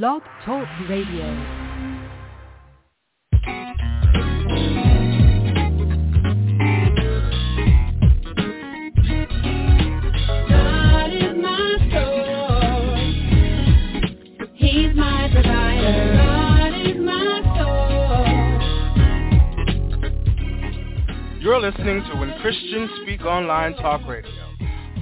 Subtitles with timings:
[0.00, 1.26] Blog Talk Radio.
[10.48, 13.00] God is my source.
[14.54, 16.14] He's my provider.
[16.16, 17.42] God is my
[21.28, 21.42] source.
[21.42, 24.32] You're listening to When Christians Speak Online Talk Radio,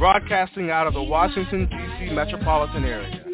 [0.00, 2.12] broadcasting out of the Washington, D.C.
[2.12, 3.29] metropolitan area.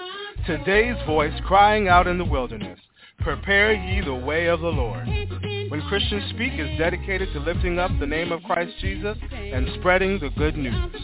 [0.46, 2.78] Today's voice crying out in the wilderness,
[3.18, 5.04] prepare ye the way of the Lord.
[5.04, 10.20] When Christians Speak is dedicated to lifting up the name of Christ Jesus and spreading
[10.20, 10.72] the good news.
[10.94, 11.02] So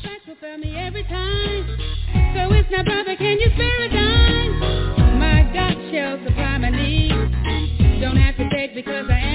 [2.53, 5.19] it's now, brother, can you spare a dime?
[5.19, 8.01] My God shall supply my needs.
[8.01, 9.32] Don't have to beg because I am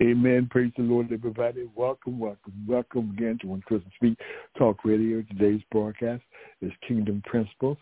[0.00, 0.46] Amen.
[0.48, 1.68] Praise the Lord, everybody.
[1.74, 4.16] Welcome, welcome, welcome again to When Christians Speak
[4.56, 5.22] Talk Radio.
[5.22, 6.22] Today's broadcast
[6.62, 7.78] is Kingdom Principles.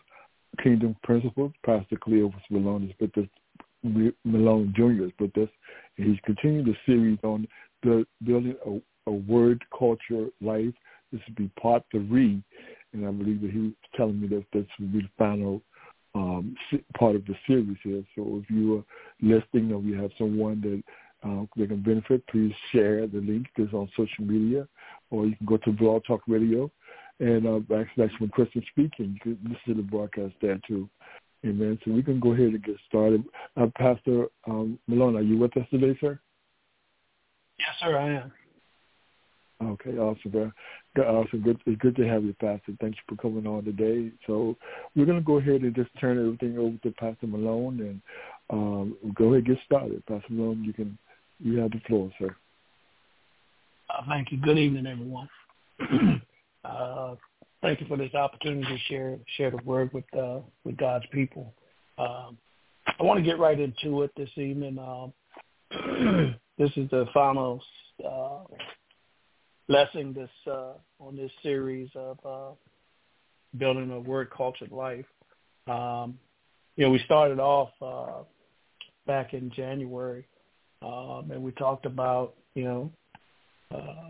[0.63, 1.51] Kingdom Principles.
[1.63, 4.11] Pastor Cleophas Malone is with us.
[4.23, 5.05] Malone Jr.
[5.05, 5.49] is with us.
[5.99, 7.47] And he's continuing the series on
[7.83, 10.73] the building a, a word culture life.
[11.11, 12.41] This will be part three.
[12.93, 15.61] And I believe that he was telling me that this will be the final
[16.15, 16.55] um,
[16.97, 18.03] part of the series here.
[18.15, 18.83] So if you are
[19.21, 20.81] listening or you have someone that
[21.27, 23.47] uh, they can benefit, please share the link.
[23.57, 24.67] It's on social media,
[25.09, 26.71] or you can go to Blog Talk Radio
[27.19, 29.19] and uh, backslash when Christian speaking.
[29.25, 30.89] You can listen to the broadcast there too.
[31.45, 31.79] Amen.
[31.83, 33.23] So we can go ahead and get started.
[33.55, 36.19] Uh, Pastor um, Malone, are you with us today, sir?
[37.59, 38.31] Yes, sir, I am.
[39.63, 40.51] Okay, awesome, bro.
[40.95, 41.41] Good- Awesome.
[41.41, 41.59] Good.
[41.65, 42.73] It's good to have you, Pastor.
[42.79, 44.11] Thank you for coming on today.
[44.27, 44.55] So
[44.95, 48.01] we're going to go ahead and just turn everything over to Pastor Malone, and
[48.51, 50.05] um, go ahead and get started.
[50.05, 50.97] Pastor Malone, you can
[51.39, 52.35] you have the floor, sir.
[53.89, 54.37] Uh, thank you.
[54.37, 55.29] Good evening, everyone.
[56.65, 57.15] uh,
[57.61, 61.53] thank you for this opportunity to share share the word with uh, with God's people.
[61.97, 62.37] Um,
[62.99, 64.77] I want to get right into it this evening.
[64.79, 65.13] Um,
[66.57, 67.61] this is the final
[68.05, 68.39] uh,
[69.67, 72.55] lesson this uh, on this series of uh,
[73.57, 75.05] building a word cultured life.
[75.67, 76.17] Um,
[76.75, 77.69] you know, we started off
[79.05, 80.25] back in January,
[80.81, 82.91] um, and we talked about you know
[83.73, 84.09] uh,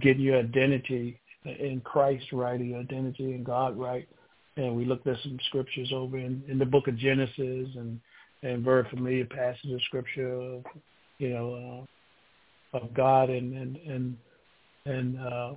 [0.00, 4.08] getting your identity in Christ right, your identity in God right.
[4.56, 7.36] And we looked at some scriptures over in, in the book of Genesis
[7.76, 8.00] and,
[8.42, 10.64] and very familiar passage of scripture of,
[11.18, 11.86] you know,
[12.72, 14.16] uh, of God and, and, and,
[14.86, 15.52] and uh,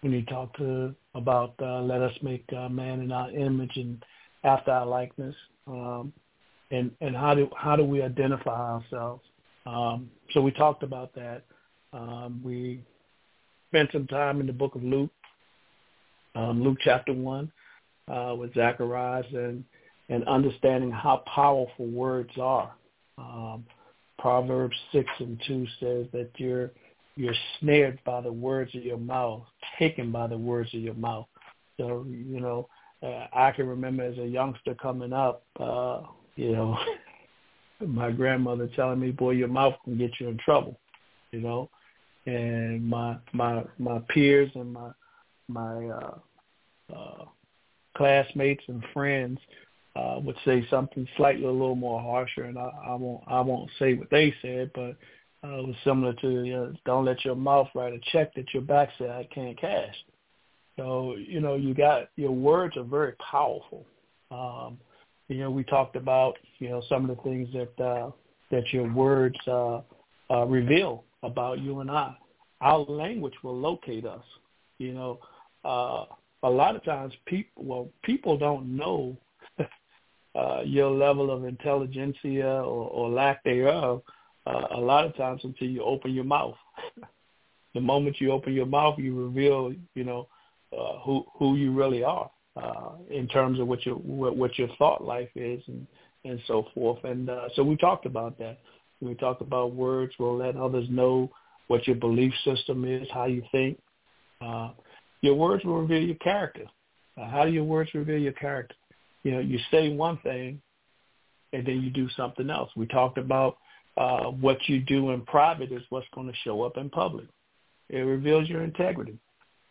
[0.00, 4.04] when you talk to about uh, let us make uh, man in our image and
[4.44, 5.34] after our likeness,
[5.66, 6.12] um,
[6.74, 9.22] and and how do how do we identify ourselves?
[9.66, 11.44] Um, so we talked about that.
[11.92, 12.82] Um, we
[13.70, 15.10] spent some time in the book of Luke,
[16.34, 17.50] um, Luke chapter one,
[18.08, 19.64] uh, with Zacharias and
[20.08, 22.74] and understanding how powerful words are.
[23.16, 23.64] Um,
[24.18, 26.72] Proverbs six and two says that you're
[27.16, 29.42] you're snared by the words of your mouth,
[29.78, 31.26] taken by the words of your mouth.
[31.78, 32.68] So you know,
[33.02, 36.02] uh, I can remember as a youngster coming up, uh,
[36.36, 36.78] you know,
[37.86, 40.78] my grandmother telling me, "Boy, your mouth can get you in trouble,"
[41.32, 41.68] you know,
[42.26, 44.90] and my my my peers and my
[45.48, 46.18] my uh,
[46.94, 47.24] uh,
[47.96, 49.38] classmates and friends
[49.96, 53.70] uh, would say something slightly a little more harsher, and I, I won't I won't
[53.78, 54.96] say what they said, but
[55.44, 58.52] uh, it was similar to you know, don't let your mouth write a check that
[58.52, 59.94] your backside can't cash.
[60.76, 63.86] So you know you got your words are very powerful.
[64.30, 64.78] Um,
[65.28, 68.10] you know we talked about you know some of the things that uh,
[68.50, 69.80] that your words uh,
[70.30, 72.14] uh, reveal about you and I.
[72.60, 74.24] Our language will locate us.
[74.78, 75.18] You know,
[75.64, 76.04] uh,
[76.42, 79.16] a lot of times people well people don't know
[80.34, 84.02] uh, your level of intelligentsia or, or lack thereof
[84.46, 86.56] uh, a lot of times until you open your mouth.
[87.74, 90.28] the moment you open your mouth, you reveal, you know,
[90.76, 94.68] uh, who who you really are uh, in terms of what your what, what your
[94.78, 95.86] thought life is and
[96.24, 97.02] and so forth.
[97.04, 98.58] And uh, so we talked about that.
[99.00, 100.14] We talked about words.
[100.18, 101.30] We'll let others know
[101.68, 103.78] what your belief system is, how you think.
[104.40, 104.70] Uh,
[105.20, 106.64] your words will reveal your character.
[107.16, 108.74] Uh, how do your words reveal your character?
[109.22, 110.60] You know, you say one thing,
[111.52, 112.70] and then you do something else.
[112.76, 113.58] We talked about
[113.96, 117.26] uh, what you do in private is what's going to show up in public.
[117.88, 119.18] It reveals your integrity.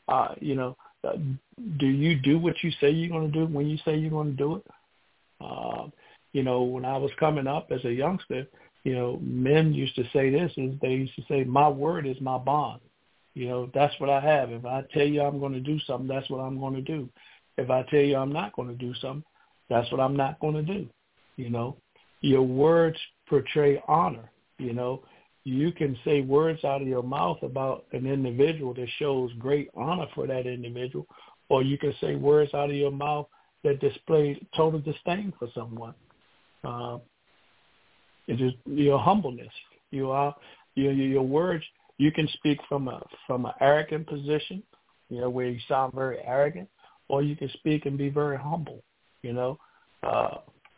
[0.07, 0.75] Uh, you know,
[1.77, 4.31] do you do what you say you're going to do when you say you're going
[4.31, 4.67] to do it?
[5.41, 5.87] Uh,
[6.31, 8.47] you know, when I was coming up as a youngster,
[8.83, 12.19] you know, men used to say this is they used to say, my word is
[12.19, 12.81] my bond.
[13.33, 14.51] You know, that's what I have.
[14.51, 17.09] If I tell you I'm going to do something, that's what I'm going to do.
[17.57, 19.23] If I tell you I'm not going to do something,
[19.69, 20.87] that's what I'm not going to do.
[21.37, 21.77] You know,
[22.21, 22.97] your words
[23.27, 24.29] portray honor.
[24.59, 25.03] You know,
[25.43, 30.05] you can say words out of your mouth about an individual that shows great honor
[30.15, 31.05] for that individual,
[31.49, 33.27] or you can say words out of your mouth
[33.63, 35.93] that display total disdain for someone.
[36.63, 36.97] Uh,
[38.27, 39.51] it is your humbleness.
[39.91, 40.35] You are
[40.75, 41.63] your your words.
[41.97, 44.63] You can speak from a from an arrogant position,
[45.09, 46.69] you know, where you sound very arrogant,
[47.09, 48.81] or you can speak and be very humble.
[49.21, 49.59] You know,
[50.03, 50.37] uh,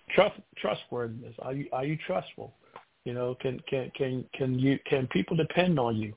[0.10, 1.36] trust trustworthiness.
[1.40, 2.56] Are you are you trustful?
[3.06, 6.13] You know, can can can can you can people depend on you?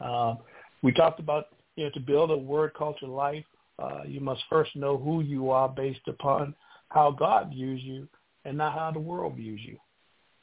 [0.00, 0.34] Uh,
[0.82, 1.46] we talked about
[1.76, 3.44] you know to build a word culture life,
[3.78, 6.54] uh, you must first know who you are based upon
[6.88, 8.06] how God views you
[8.44, 9.78] and not how the world views you.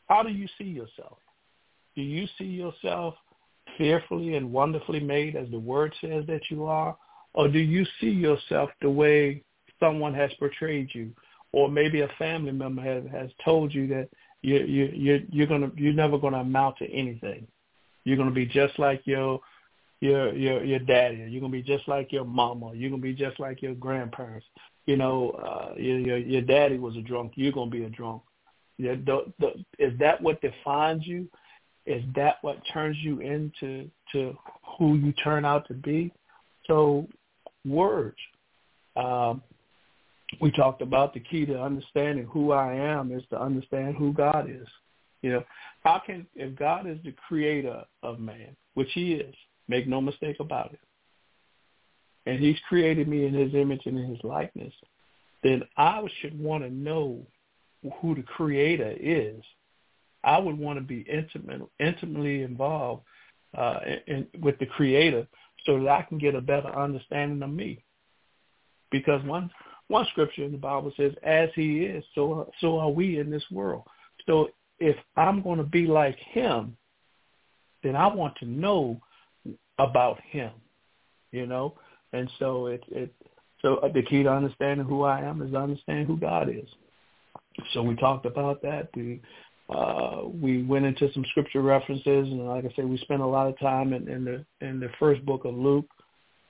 [0.08, 1.18] How do you see yourself?
[1.96, 3.16] Do you see yourself
[3.78, 6.98] fearfully and wonderfully made as the word says that you are?
[7.34, 9.44] Or do you see yourself the way
[9.80, 11.12] someone has portrayed you?
[11.54, 14.10] Or maybe a family member has, has told you that
[14.42, 17.48] you, you, you, you're gonna, you're never to amount to anything.
[18.04, 19.40] You're to be just like your
[20.00, 21.18] your your your daddy.
[21.30, 22.74] You're gonna be just like your mama.
[22.74, 24.48] You're gonna be just like your grandparents.
[24.88, 27.34] You know, uh, your your, your daddy was a drunk.
[27.36, 28.24] You're gonna be a drunk.
[28.78, 31.30] Yeah, the, the, is that what defines you?
[31.86, 34.36] Is that what turns you into to
[34.78, 36.12] who you turn out to be?
[36.66, 37.08] So,
[37.64, 38.18] words.
[38.96, 39.44] Um,
[40.40, 44.50] we talked about the key to understanding who I am is to understand who God
[44.50, 44.68] is.
[45.22, 45.44] You know,
[45.84, 49.36] how can if God is the creator of man, which He is,
[49.72, 50.80] Make no mistake about it.
[52.26, 54.74] And he's created me in his image and in his likeness.
[55.44, 57.26] Then I should want to know
[58.02, 59.42] who the creator is.
[60.26, 63.04] I would want to be intimate, intimately involved
[63.58, 65.26] uh, in, in, with the creator
[65.66, 67.82] so that I can get a better understanding of me.
[68.92, 69.50] Because one
[69.92, 73.44] one scripture in the Bible says, "As He is, so so are we in this
[73.52, 73.84] world."
[74.26, 74.50] So
[74.80, 76.76] if I'm going to be like Him,
[77.84, 79.02] then I want to know
[79.80, 80.52] about him,
[81.32, 81.76] you know?
[82.14, 83.14] And so it, it,
[83.62, 86.68] so the key to understanding who I am is to understand who God is.
[87.74, 88.90] So we talked about that.
[88.96, 89.22] We,
[89.70, 93.48] uh, we went into some scripture references, and like I said, we spent a lot
[93.48, 95.90] of time in, in the in the first book of Luke,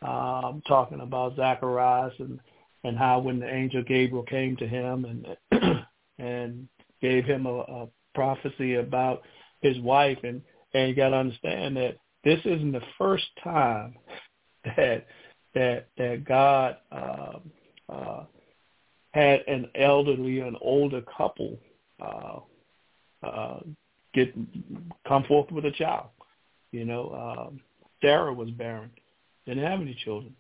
[0.02, 2.40] um, talking about Zacharias and
[2.84, 5.86] and how when the angel Gabriel came to him and
[6.20, 6.68] and
[7.02, 9.22] gave him a, a prophecy about
[9.62, 10.42] his wife, and
[10.74, 13.96] and you got to understand that this isn't the first time
[14.78, 15.06] that
[15.54, 17.40] that that God uh,
[17.90, 18.26] uh,
[19.12, 21.60] had an elderly, an older couple
[22.02, 22.40] uh,
[23.24, 23.60] uh,
[24.14, 24.34] get
[25.08, 26.08] come forth with a child.
[26.72, 27.60] You know, um,
[28.02, 28.92] Sarah was barren,
[29.46, 30.36] didn't have any children.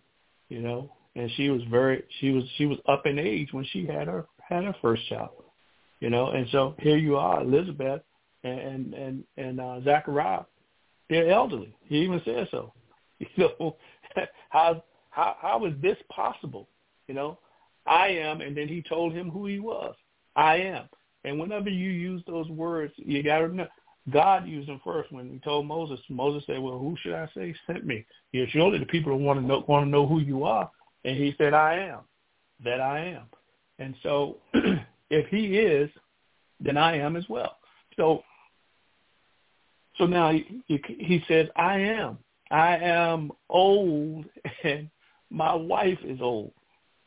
[0.49, 3.85] You know, and she was very she was she was up in age when she
[3.85, 5.29] had her had her first child.
[5.99, 8.01] You know, and so here you are, Elizabeth
[8.43, 10.43] and and and uh, Zachariah
[11.11, 11.75] they're elderly.
[11.83, 12.73] He even says so.
[13.19, 13.27] You
[13.59, 13.75] know,
[14.49, 16.67] how how how is this possible?
[17.07, 17.37] You know,
[17.85, 19.93] I am, and then he told him who he was.
[20.35, 20.89] I am.
[21.23, 23.67] And whenever you use those words, you got to know
[24.11, 25.11] God used them first.
[25.11, 28.03] When he told Moses, Moses said, "Well, who should I say sent me?"
[28.33, 30.71] Know, surely the people want to know want to know who you are,
[31.05, 31.99] and he said, "I am,
[32.63, 33.25] that I am."
[33.79, 34.37] And so,
[35.09, 35.89] if he is,
[36.59, 37.57] then I am as well.
[37.97, 38.23] So
[40.01, 42.17] so now he, he says, I am.
[42.49, 44.25] I am old
[44.63, 44.89] and
[45.29, 46.53] my wife is old.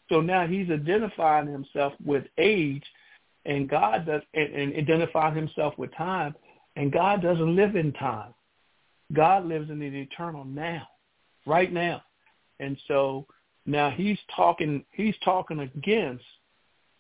[0.09, 2.85] So now he's identifying himself with age
[3.47, 6.35] and God does and, and identifying himself with time
[6.77, 8.33] and God doesn't live in time.
[9.13, 10.89] God lives in the eternal now,
[11.47, 12.03] right now.
[12.61, 13.27] And so
[13.67, 16.25] now he's talking he's talking against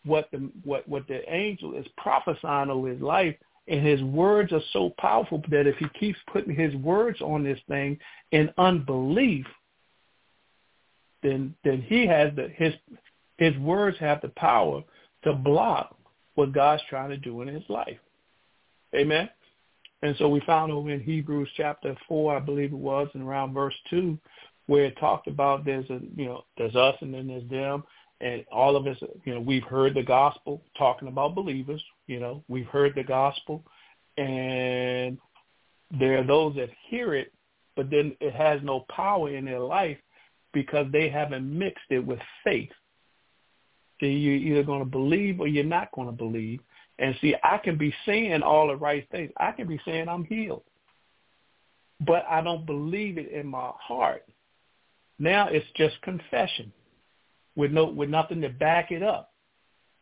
[0.04, 4.60] what the what what the angel is prophesying over his life and his words are
[4.72, 7.98] so powerful that if he keeps putting his words on this thing
[8.32, 9.46] in unbelief,
[11.22, 12.74] then then he has the his
[13.38, 14.82] his words have the power
[15.22, 15.96] to block
[16.34, 17.98] what God's trying to do in his life.
[18.94, 19.30] Amen.
[20.02, 23.54] And so we found over in Hebrews chapter four, I believe it was, and around
[23.54, 24.18] verse two,
[24.66, 27.84] where it talked about there's a you know there's us and then there's them,
[28.20, 31.82] and all of us, you know, we've heard the gospel talking about believers.
[32.06, 33.64] You know, we've heard the gospel,
[34.16, 35.18] and
[35.98, 37.32] there are those that hear it,
[37.76, 39.98] but then it has no power in their life
[40.52, 42.70] because they haven't mixed it with faith.
[44.00, 46.60] You're either going to believe or you're not going to believe.
[46.98, 49.32] And see, I can be saying all the right things.
[49.38, 50.62] I can be saying I'm healed,
[52.00, 54.24] but I don't believe it in my heart
[55.18, 56.72] Now it's just confession
[57.56, 59.32] with no with nothing to back it up.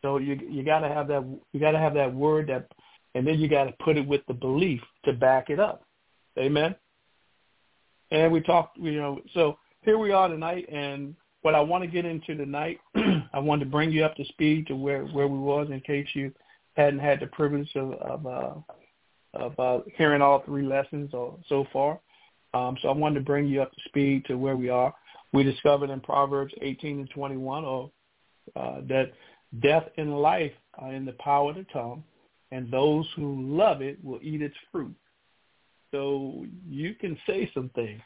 [0.01, 2.67] So you you got to have that you got to have that word that,
[3.15, 5.83] and then you got to put it with the belief to back it up.
[6.37, 6.75] Amen.
[8.11, 11.89] And we talked, you know, so here we are tonight, and what I want to
[11.89, 12.79] get into tonight,
[13.33, 16.07] I wanted to bring you up to speed to where where we was in case
[16.13, 16.31] you
[16.75, 18.53] hadn't had the privilege of of, uh,
[19.33, 21.99] of uh, hearing all three lessons or so far.
[22.53, 24.93] Um, so I wanted to bring you up to speed to where we are.
[25.33, 27.91] We discovered in Proverbs 18 and 21 or,
[28.55, 29.11] uh, that
[29.61, 32.03] death and life are in the power of the tongue,
[32.51, 34.95] and those who love it will eat its fruit.
[35.91, 38.01] So you can say some things.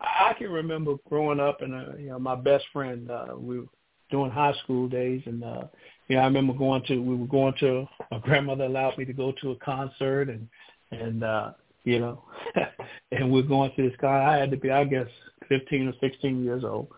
[0.00, 3.66] I can remember growing up, and uh, you know, my best friend, uh, we were
[4.10, 5.64] doing high school days, and uh,
[6.08, 9.12] you know, I remember going to, we were going to, my grandmother allowed me to
[9.12, 10.48] go to a concert, and
[10.90, 11.52] and uh,
[11.84, 12.24] you know,
[13.12, 14.20] and we're going to this car.
[14.20, 15.08] I had to be, I guess,
[15.48, 16.88] 15 or 16 years old,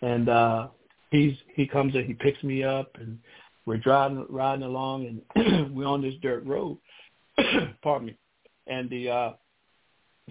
[0.00, 0.68] and uh,
[1.10, 3.18] he's he comes in, he picks me up, and
[3.66, 6.78] we're driving riding along, and we're on this dirt road.
[7.82, 8.16] Pardon me,
[8.66, 9.32] and the uh,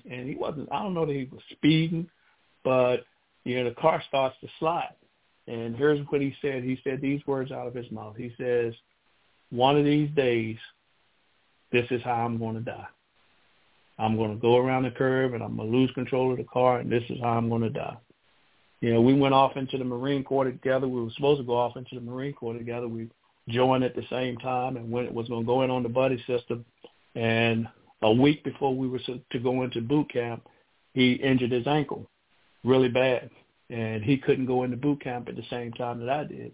[0.09, 0.71] and he wasn't.
[0.71, 2.09] I don't know that he was speeding,
[2.63, 3.05] but
[3.43, 4.95] you know the car starts to slide.
[5.47, 6.63] And here's what he said.
[6.63, 8.15] He said these words out of his mouth.
[8.15, 8.73] He says,
[9.49, 10.57] "One of these days,
[11.71, 12.87] this is how I'm going to die."
[14.01, 16.43] I'm going to go around the curve and I'm going to lose control of the
[16.45, 17.97] car, and this is how I'm going to die.
[18.81, 20.87] You know, we went off into the Marine Corps together.
[20.87, 22.87] We were supposed to go off into the Marine Corps together.
[22.87, 23.09] We
[23.47, 25.89] joined at the same time, and when it was going to go in on the
[25.89, 26.65] buddy system,
[27.13, 27.67] and
[28.01, 30.47] a week before we were to go into boot camp,
[30.93, 32.09] he injured his ankle
[32.63, 33.29] really bad,
[33.69, 36.51] and he couldn't go into boot camp at the same time that I did.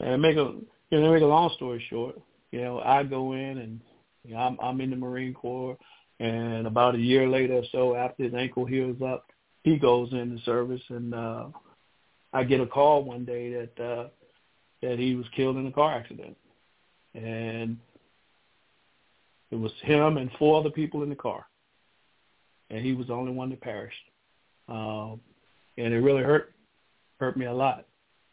[0.00, 0.54] And make a
[0.90, 2.16] you know, make a long story short,
[2.50, 3.80] you know, I go in and
[4.24, 5.76] you know, I'm I'm in the Marine Corps.
[6.20, 9.26] And about a year later or so, after his ankle heals up,
[9.62, 11.46] he goes into service, and uh,
[12.32, 14.08] I get a call one day that uh,
[14.82, 16.36] that he was killed in a car accident,
[17.14, 17.78] and
[19.50, 21.46] it was him and four other people in the car,
[22.70, 23.96] and he was the only one that perished,
[24.68, 25.20] um,
[25.78, 26.52] and it really hurt
[27.18, 27.86] hurt me a lot.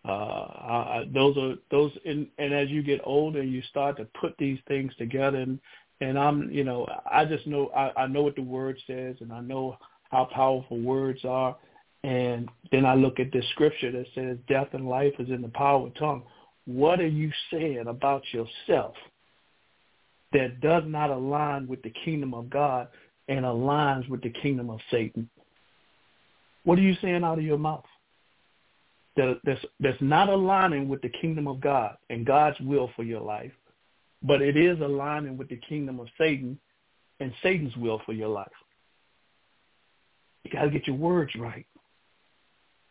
[0.04, 3.98] Uh, I, I, those are those, and, and as you get older, and you start
[3.98, 5.60] to put these things together, and
[6.02, 9.32] and I'm, you know, I just know I, I know what the word says, and
[9.32, 9.78] I know
[10.10, 11.56] how powerful words are.
[12.04, 15.50] And then I look at this scripture that says death and life is in the
[15.50, 16.24] power of tongue.
[16.66, 18.96] What are you saying about yourself
[20.34, 22.88] that does not align with the kingdom of God
[23.28, 25.30] and aligns with the kingdom of Satan?
[26.64, 27.86] What are you saying out of your mouth?
[29.18, 33.22] That, that's, that's not aligning with the kingdom of God and God's will for your
[33.22, 33.52] life
[34.24, 36.60] but it is aligning with the kingdom of Satan
[37.20, 38.48] and Satan's will for your life.
[40.44, 41.66] You got to get your words right.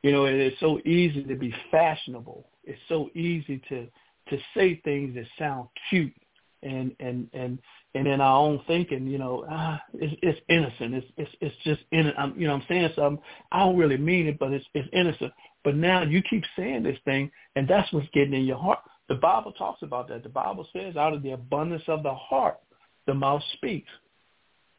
[0.02, 2.48] You know, it's so easy to be fashionable.
[2.64, 3.86] It's so easy to
[4.28, 6.14] to say things that sound cute
[6.62, 7.58] and and and
[7.94, 10.94] and in our own thinking, you know, ah, it's, it's innocent.
[10.94, 13.22] It's it's it's just in I'm, you know, I'm saying something.
[13.52, 15.32] I don't really mean it, but it's it's innocent.
[15.64, 18.78] But now you keep saying this thing, and that's what's getting in your heart.
[19.10, 20.22] The Bible talks about that.
[20.22, 22.58] The Bible says, out of the abundance of the heart,
[23.06, 23.90] the mouth speaks.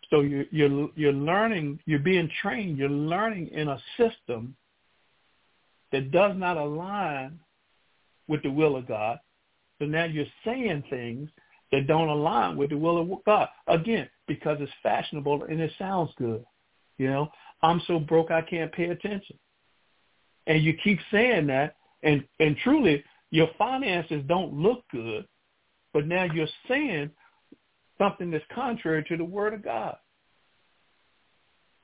[0.09, 4.55] So you're, you're, you're learning, you're being trained, you're learning in a system
[5.91, 7.39] that does not align
[8.29, 9.19] with the will of God.
[9.79, 11.29] So now you're saying things
[11.73, 13.49] that don't align with the will of God.
[13.67, 16.45] Again, because it's fashionable and it sounds good.
[16.97, 17.29] You know,
[17.61, 19.37] I'm so broke I can't pay attention.
[20.47, 25.25] And you keep saying that, and and truly, your finances don't look good,
[25.93, 27.09] but now you're saying
[27.97, 29.95] something that's contrary to the word of God.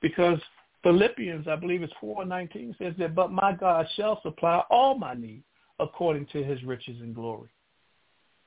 [0.00, 0.38] Because
[0.82, 5.44] Philippians, I believe it's 4.19, says that, but my God shall supply all my needs
[5.80, 7.48] according to his riches and glory.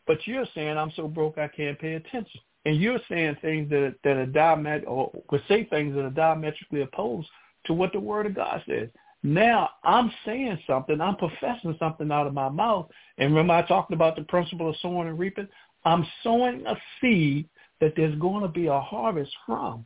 [0.08, 2.42] But you're saying I'm so broke I can't pay attention.
[2.66, 6.82] And you're saying things that, that are diamet or would say things that are diametrically
[6.82, 7.28] opposed
[7.66, 8.90] to what the word of God says.
[9.24, 12.90] Now I'm saying something, I'm professing something out of my mouth.
[13.18, 15.48] And remember I talked about the principle of sowing and reaping?
[15.86, 17.48] I'm sowing a seed
[17.80, 19.86] that there's going to be a harvest from.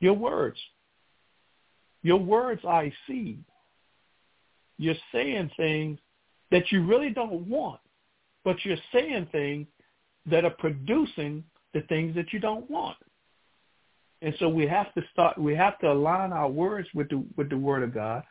[0.00, 0.58] Your words.
[2.02, 3.44] Your words a seed.
[4.78, 5.98] You're saying things
[6.50, 7.80] that you really don't want,
[8.44, 9.66] but you're saying things
[10.26, 11.44] that are producing
[11.74, 12.96] the things that you don't want.
[14.22, 15.38] And so we have to start.
[15.38, 18.22] We have to align our words with the with the Word of God,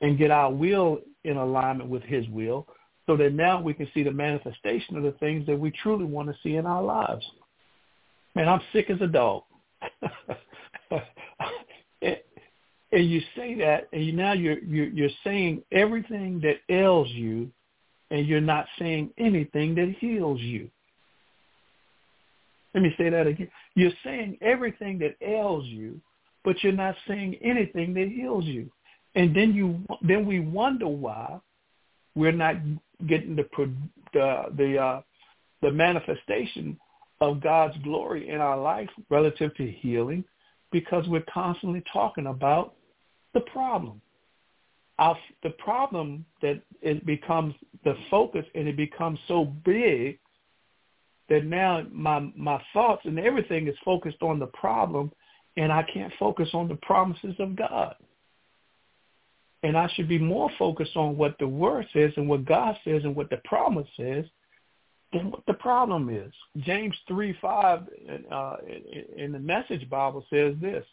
[0.00, 2.66] and get our will in alignment with His will,
[3.06, 6.28] so that now we can see the manifestation of the things that we truly want
[6.28, 7.24] to see in our lives.
[8.34, 9.42] Man, I'm sick as a dog.
[12.00, 17.50] and you say that, and you, now you're, you're you're saying everything that ails you,
[18.10, 20.70] and you're not saying anything that heals you.
[22.76, 23.48] Let me say that again.
[23.74, 25.98] You're saying everything that ails you,
[26.44, 28.70] but you're not saying anything that heals you.
[29.14, 31.40] And then you then we wonder why
[32.14, 32.56] we're not
[33.06, 33.46] getting the
[34.12, 35.00] the the uh,
[35.62, 36.78] the manifestation
[37.22, 40.22] of God's glory in our life relative to healing
[40.70, 42.74] because we're constantly talking about
[43.32, 44.02] the problem.
[44.98, 47.54] Our, the problem that it becomes
[47.84, 50.18] the focus and it becomes so big
[51.28, 55.10] that now my my thoughts and everything is focused on the problem
[55.56, 57.94] and I can't focus on the promises of God.
[59.62, 63.02] And I should be more focused on what the word says and what God says
[63.04, 64.26] and what the promise says
[65.12, 66.32] than what the problem is.
[66.58, 67.80] James 3, 5
[68.30, 68.56] uh,
[69.16, 70.84] in the Message Bible says this.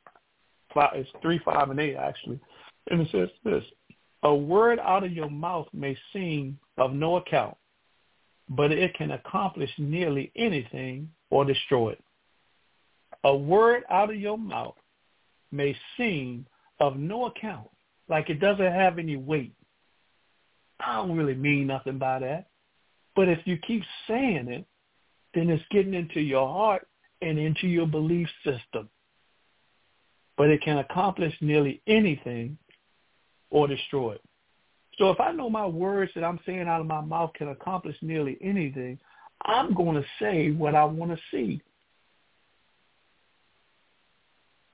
[0.76, 2.40] It's 3, 5, and 8, actually.
[2.90, 3.64] And it says this.
[4.24, 7.58] A word out of your mouth may seem of no account,
[8.56, 12.04] but it can accomplish nearly anything or destroy it.
[13.24, 14.76] A word out of your mouth
[15.52, 16.46] may seem
[16.80, 17.70] of no account,
[18.10, 19.54] like it doesn't have any weight.
[20.80, 22.48] I don't really mean nothing by that.
[23.16, 24.66] But if you keep saying it,
[25.34, 26.88] then it's getting into your heart
[27.22, 28.90] and into your belief system.
[30.36, 32.58] But it can accomplish nearly anything
[33.50, 34.22] or destroy it.
[34.98, 37.96] So if I know my words that I'm saying out of my mouth can accomplish
[38.02, 39.00] nearly anything,
[39.44, 41.62] I'm going to say what I want to see.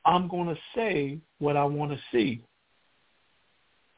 [0.05, 2.43] I'm going to say what I want to see.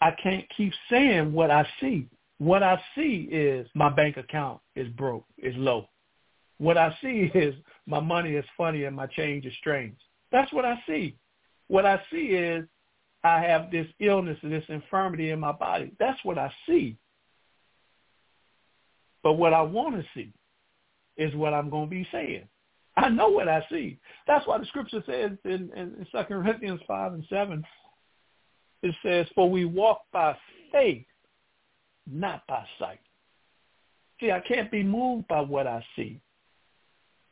[0.02, 2.08] I can't keep saying what I see.
[2.38, 5.88] What I see is my bank account is broke, is low.
[6.58, 9.96] What I see is my money is funny and my change is strange.
[10.32, 11.16] That's what I see.
[11.68, 12.66] What I see is
[13.24, 15.92] I have this illness and this infirmity in my body.
[16.00, 16.98] That's what I see.
[19.24, 20.34] But what I want to see
[21.18, 22.48] is what I'm going to be saying.
[22.98, 24.00] I know what I see.
[24.28, 27.64] That's why the scripture says in, in 2 Corinthians 5 and 7,
[28.84, 30.36] it says, for we walk by
[30.72, 31.06] faith,
[32.12, 33.00] not by sight.
[34.20, 36.20] See, I can't be moved by what I see.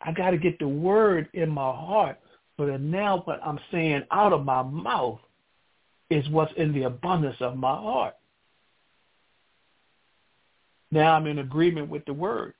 [0.02, 2.20] I got to get the word in my heart
[2.58, 5.20] that now what I'm saying out of my mouth
[6.10, 8.16] is what's in the abundance of my heart.
[10.92, 12.54] Now I'm in agreement with the word.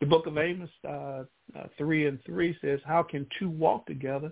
[0.00, 1.24] The book of Amos uh,
[1.56, 4.30] uh, 3 and 3 says, how can two walk together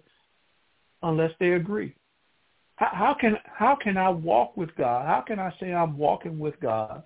[1.03, 1.95] unless they agree?
[2.77, 5.07] How, how can how can I walk with God?
[5.07, 7.03] How can I say I'm walking with God,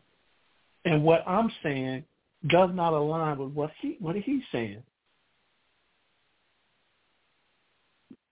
[0.85, 2.05] and what I'm saying
[2.47, 4.83] does not align with what he what he's saying?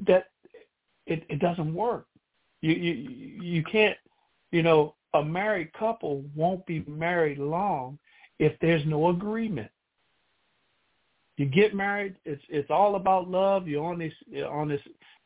[0.06, 0.28] That
[1.06, 2.06] it, it doesn't work.
[2.60, 2.92] You you
[3.42, 3.96] you can't.
[4.52, 7.98] You know, a married couple won't be married long
[8.38, 9.70] if there's no agreement.
[11.36, 13.68] You get married, it's it's all about love.
[13.68, 14.12] You're on this
[14.48, 14.80] on this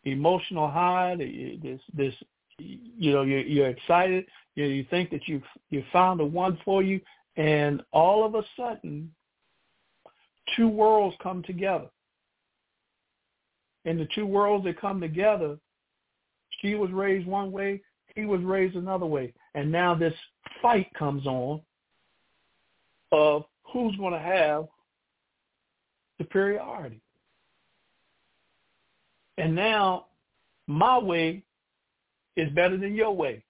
[0.05, 1.16] emotional high.
[1.16, 2.14] This this
[2.59, 4.27] you know you're, you're excited.
[4.57, 7.01] You you think that you've you found the one for you,
[7.37, 9.12] and all of a sudden,
[10.57, 11.88] two worlds come together.
[13.85, 15.59] And the two worlds that come together,
[16.61, 17.81] she was raised one way,
[18.14, 20.14] he was raised another way, and now this
[20.61, 21.61] fight comes on
[23.12, 24.66] of who's going to have
[26.18, 27.01] superiority.
[29.38, 30.07] And now
[30.66, 31.42] my way
[32.37, 33.42] is better than your way.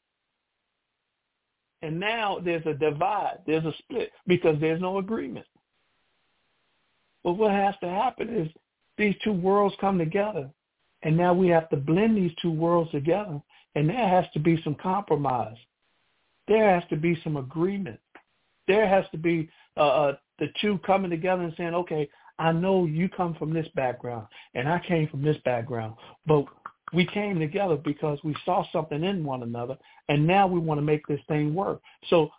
[1.82, 5.46] And now there's a divide, there's a split because there's no agreement.
[7.24, 8.48] But what has to happen is
[8.98, 10.50] these two worlds come together
[11.02, 13.40] and now we have to blend these two worlds together
[13.74, 15.56] and there has to be some compromise.
[16.48, 18.00] There has to be some agreement.
[18.66, 22.08] There has to be uh, uh, the two coming together and saying, okay,
[22.38, 25.94] I know you come from this background and I came from this background,
[26.26, 26.44] but
[26.92, 29.76] we came together because we saw something in one another
[30.08, 31.80] and now we want to make this thing work.
[32.08, 32.30] So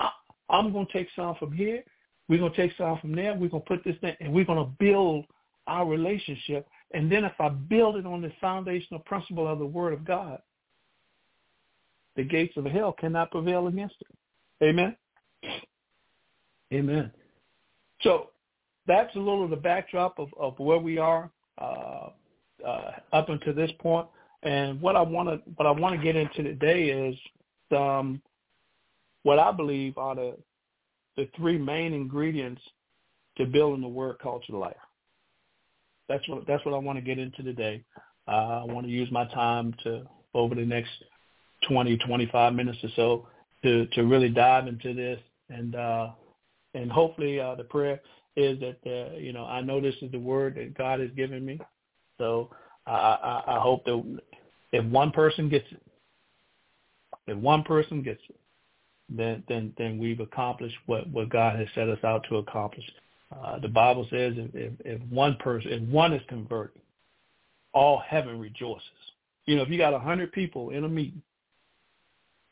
[0.00, 0.10] I,
[0.48, 1.84] I'm going to take some from here.
[2.28, 3.34] We're going to take some from there.
[3.34, 5.26] We're going to put this thing and we're going to build
[5.66, 6.66] our relationship.
[6.92, 10.40] And then if I build it on the foundational principle of the word of God,
[12.16, 14.64] the gates of hell cannot prevail against it.
[14.64, 14.96] Amen.
[16.72, 17.12] Amen.
[18.02, 18.30] So
[18.86, 22.08] that's a little of the backdrop of, of where we are uh,
[22.66, 24.06] uh, up until this point.
[24.42, 27.14] And what I want to what I want to get into today is
[27.76, 28.22] um,
[29.22, 30.36] what I believe are the
[31.16, 32.62] the three main ingredients
[33.36, 34.76] to building the word culture life.
[36.10, 37.82] That's what that's what I want to get into today.
[38.28, 40.90] Uh, I want to use my time to over the next
[41.68, 43.28] 20, 25 minutes or so
[43.62, 45.18] to, to really dive into this.
[45.48, 46.10] And, uh,
[46.74, 48.00] and hopefully uh, the prayer
[48.36, 51.44] is that, uh, you know, I know this is the word that God has given
[51.44, 51.60] me.
[52.18, 52.50] So
[52.86, 54.20] I, I, I hope that
[54.72, 55.82] if one person gets it,
[57.26, 58.36] if one person gets it,
[59.12, 62.84] then then then we've accomplished what what God has set us out to accomplish.
[63.34, 66.82] Uh, the Bible says if, if if one person if one is converted,
[67.72, 68.82] all heaven rejoices.
[69.46, 71.22] You know, if you got a hundred people in a meeting,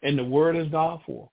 [0.03, 1.29] and the word is gone for,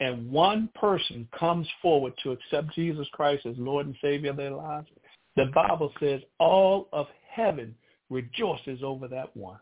[0.00, 4.50] and one person comes forward to accept Jesus Christ as Lord and Savior of their
[4.50, 4.88] lives,
[5.36, 7.74] the Bible says all of heaven
[8.10, 9.58] rejoices over that one.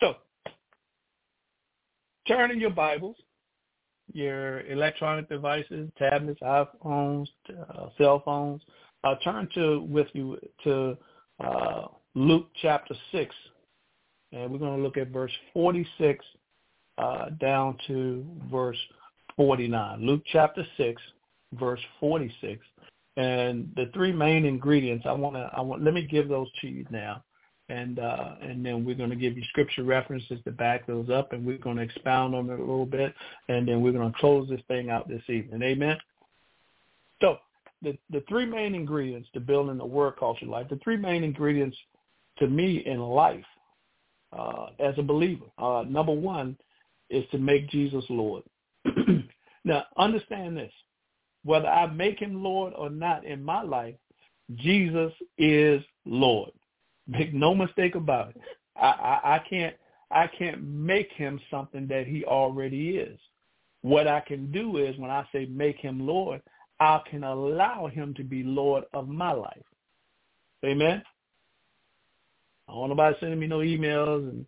[0.00, 0.16] So,
[2.26, 3.16] turn in your Bibles,
[4.12, 8.62] your electronic devices, tablets, iPhones, uh, cell phones.
[9.02, 10.96] Uh, turn to with you to
[11.42, 13.34] uh, Luke chapter six,
[14.32, 16.24] and we're going to look at verse forty-six
[16.98, 18.76] uh, down to verse
[19.36, 20.04] forty-nine.
[20.04, 21.00] Luke chapter six,
[21.54, 22.60] verse forty-six,
[23.16, 25.06] and the three main ingredients.
[25.08, 25.50] I want to.
[25.56, 25.82] I want.
[25.82, 27.24] Let me give those to you now
[27.70, 31.32] and uh, and then we're going to give you scripture references to back those up,
[31.32, 33.14] and we're going to expound on it a little bit,
[33.48, 35.62] and then we're going to close this thing out this evening.
[35.62, 35.96] Amen.
[37.20, 37.38] So
[37.82, 41.76] the the three main ingredients to building a word culture life, the three main ingredients
[42.38, 43.44] to me in life
[44.36, 45.46] uh, as a believer.
[45.56, 46.56] Uh, number one
[47.08, 48.42] is to make Jesus Lord.
[49.64, 50.72] now understand this:
[51.44, 53.94] whether I make him Lord or not in my life,
[54.56, 56.50] Jesus is Lord.
[57.10, 58.36] Make no mistake about it.
[58.76, 59.74] I, I, I can't
[60.12, 63.18] I can't make him something that he already is.
[63.82, 66.40] What I can do is when I say make him Lord,
[66.78, 69.62] I can allow him to be Lord of my life.
[70.64, 71.02] Amen.
[72.68, 74.46] I don't want nobody sending me no emails and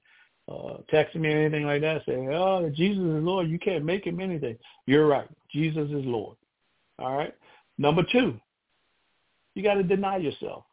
[0.49, 3.49] uh, texting me or anything like that saying, oh, Jesus is Lord.
[3.49, 4.57] You can't make him anything.
[4.87, 5.29] You're right.
[5.51, 6.37] Jesus is Lord.
[6.99, 7.35] All right.
[7.79, 8.39] Number two,
[9.55, 10.65] you got to deny yourself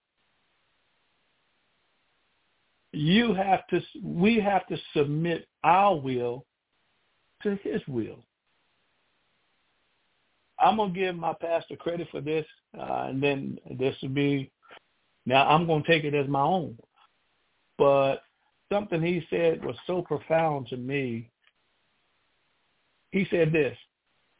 [2.91, 6.45] you have to we have to submit our will
[7.43, 8.23] to his will.
[10.59, 12.45] I'm going to give my pastor credit for this
[12.77, 14.51] uh, and then this will be
[15.25, 16.77] now i'm going to take it as my own.
[17.77, 18.23] But
[18.71, 21.29] something he said was so profound to me.
[23.11, 23.77] He said this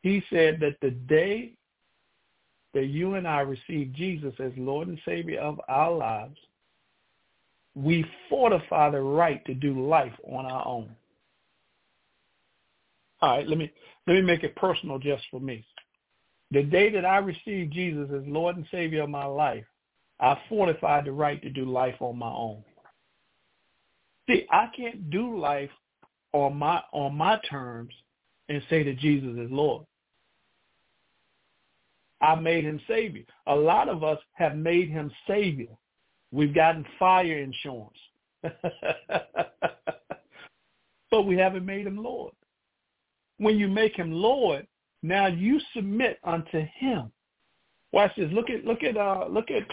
[0.01, 1.53] he said that the day
[2.73, 6.37] that you and i receive jesus as lord and savior of our lives
[7.75, 10.89] we fortify the right to do life on our own.
[13.21, 13.71] All right, let me
[14.07, 15.65] let me make it personal just for me.
[16.51, 19.65] The day that I received Jesus as Lord and Savior of my life,
[20.19, 22.63] I fortified the right to do life on my own.
[24.27, 25.69] See, I can't do life
[26.33, 27.93] on my on my terms
[28.47, 29.85] and say that Jesus is Lord.
[32.21, 33.23] I made him Savior.
[33.47, 35.67] A lot of us have made him Savior
[36.31, 37.97] We've gotten fire insurance.
[41.11, 42.33] but we haven't made him Lord.
[43.37, 44.67] When you make him Lord,
[45.01, 47.11] now you submit unto him.
[47.91, 48.31] Watch this.
[48.31, 49.63] Look at look at uh look at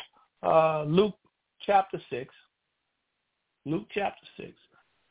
[0.49, 1.17] uh Luke
[1.61, 2.35] chapter six.
[3.65, 4.53] Luke chapter six.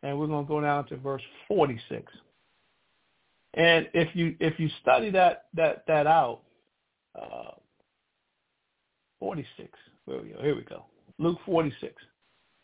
[0.04, 2.12] And we're gonna go down to verse forty six.
[3.54, 6.42] And if you if you study that that that out,
[7.20, 7.52] uh,
[9.20, 9.72] forty six.
[10.06, 10.42] Here we go.
[10.42, 10.86] Here we go.
[11.20, 11.94] Luke 46.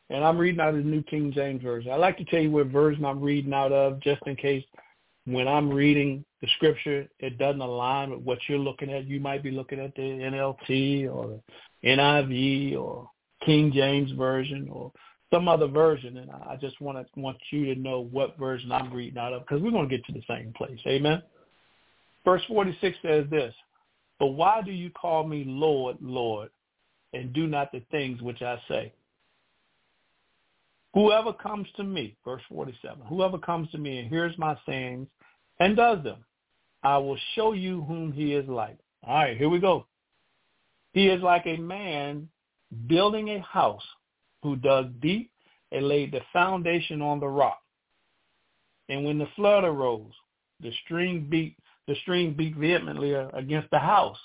[0.10, 1.92] And I'm reading out of the New King James Version.
[1.92, 4.64] I like to tell you what version I'm reading out of just in case
[5.26, 9.06] when I'm reading the scripture, it doesn't align with what you're looking at.
[9.06, 11.40] You might be looking at the NLT or
[11.82, 13.10] the NIV or
[13.46, 14.92] King James Version or
[15.32, 16.18] some other version.
[16.18, 19.44] And I just want to want you to know what version I'm reading out of
[19.44, 20.80] because we're going to get to the same place.
[20.88, 21.22] Amen.
[22.26, 23.54] Verse 46 says this,
[24.20, 26.50] But why do you call me Lord, Lord,
[27.14, 28.94] and do not the things which I say.
[30.94, 35.08] Whoever comes to me, verse 47, whoever comes to me and hears my sayings
[35.60, 36.24] and does them,
[36.84, 38.78] I will show you whom he is like.
[39.06, 39.86] All right, here we go.
[40.94, 42.28] He is like a man
[42.88, 43.84] building a house
[44.44, 45.32] who dug deep
[45.72, 47.62] and laid the foundation on the rock.
[48.90, 50.12] And when the flood arose,
[50.62, 51.56] the stream beat
[51.88, 54.18] the stream beat vehemently against the house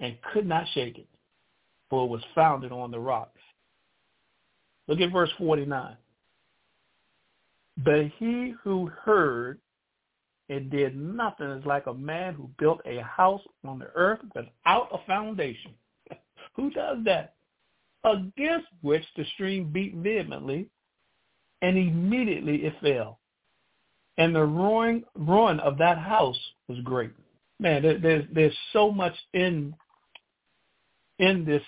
[0.00, 1.08] and could not shake it,
[1.90, 3.32] for it was founded on the rock.
[4.88, 5.96] Look at verse 49.
[7.84, 9.58] But he who heard
[10.48, 14.88] and did nothing is like a man who built a house on the earth without
[14.92, 15.72] a foundation.
[16.54, 17.36] who does that?
[18.06, 20.68] against which the stream beat vehemently,
[21.62, 23.18] and immediately it fell.
[24.18, 27.10] And the ruin, ruin of that house was great.
[27.58, 29.74] Man, there, there's there's so much in
[31.18, 31.62] in this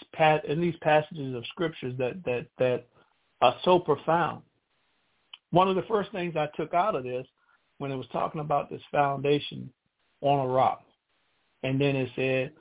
[0.48, 2.86] in these passages of scriptures that that that
[3.40, 4.42] are so profound.
[5.50, 7.26] One of the first things I took out of this
[7.78, 9.70] when it was talking about this foundation
[10.20, 10.82] on a rock,
[11.62, 12.52] and then it said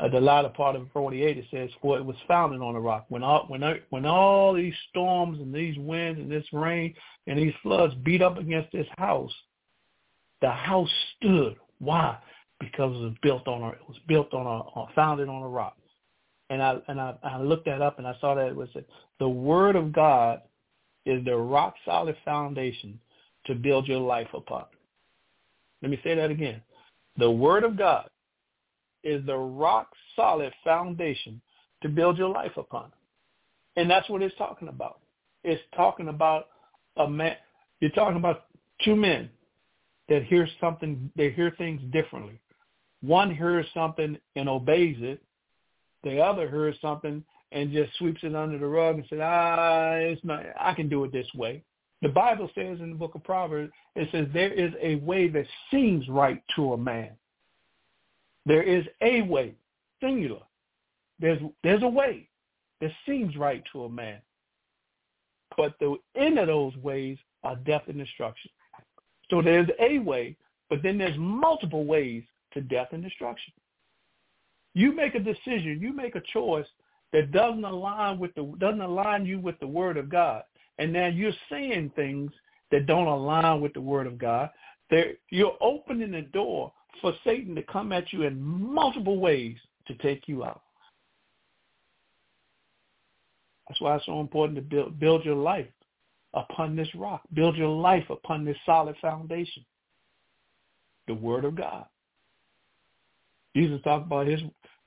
[0.00, 3.06] uh, the latter part of 48 it says for it was founded on a rock.
[3.08, 6.94] When all when when all these storms and these winds and this rain
[7.26, 9.32] and these floods beat up against this house
[10.40, 11.56] the house stood.
[11.78, 12.18] Why
[12.60, 15.48] because it was built on a it was built on a uh, founded on a
[15.48, 15.76] rock
[16.50, 18.68] and I and I, I looked that up and I saw that it was
[19.18, 20.42] the word of God
[21.06, 23.00] is the rock solid foundation
[23.46, 24.64] to build your life upon.
[25.80, 26.60] Let me say that again.
[27.16, 28.10] The word of God
[29.02, 31.40] is the rock solid foundation
[31.82, 32.92] to build your life upon.
[33.76, 35.00] And that's what it's talking about.
[35.42, 36.48] It's talking about
[36.98, 37.36] a man
[37.80, 38.46] you're talking about
[38.84, 39.30] two men
[40.08, 42.40] that hear something they hear things differently.
[43.02, 45.22] One hears something and obeys it,
[46.02, 50.24] the other hears something and just sweeps it under the rug and says, ah, it's
[50.24, 51.62] not, I can do it this way.
[52.02, 55.46] The Bible says in the book of Proverbs, it says there is a way that
[55.70, 57.10] seems right to a man.
[58.46, 59.54] There is a way,
[60.00, 60.40] singular.
[61.18, 62.28] There's, there's a way
[62.80, 64.20] that seems right to a man.
[65.56, 68.50] But the end of those ways are death and destruction.
[69.28, 70.36] So there's a way,
[70.70, 73.52] but then there's multiple ways to death and destruction.
[74.74, 76.66] You make a decision, you make a choice
[77.12, 80.42] that doesn't align with the doesn't align you with the word of God.
[80.78, 82.32] And now you're saying things
[82.70, 84.50] that don't align with the word of God.
[84.90, 89.94] There you're opening the door for Satan to come at you in multiple ways to
[89.94, 90.62] take you out.
[93.68, 95.66] That's why it's so important to build build your life
[96.34, 97.22] upon this rock.
[97.34, 99.64] Build your life upon this solid foundation.
[101.06, 101.86] The word of God.
[103.54, 104.40] Jesus talked about his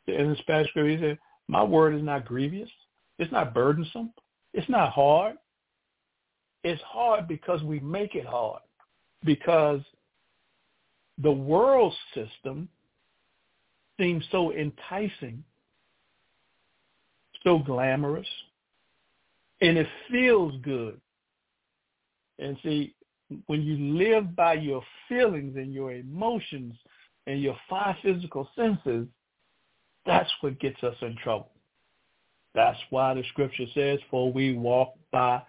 [0.08, 2.70] in the Spanish scripture, he said, my word is not grievous.
[3.20, 4.12] It's not burdensome.
[4.54, 5.36] It's not hard.
[6.64, 8.62] It's hard because we make it hard.
[9.24, 9.82] Because
[11.22, 12.68] the world system
[14.00, 15.44] seems so enticing,
[17.44, 18.28] so glamorous,
[19.62, 21.00] and it feels good.
[22.40, 22.96] And see,
[23.48, 26.74] when you live by your feelings and your emotions
[27.28, 29.08] and your five physical senses,
[30.06, 31.50] that's what gets us in trouble.
[32.56, 35.42] That's why the scripture says, for we walk by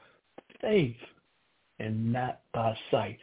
[0.60, 0.96] faith
[1.78, 3.18] and not by sight.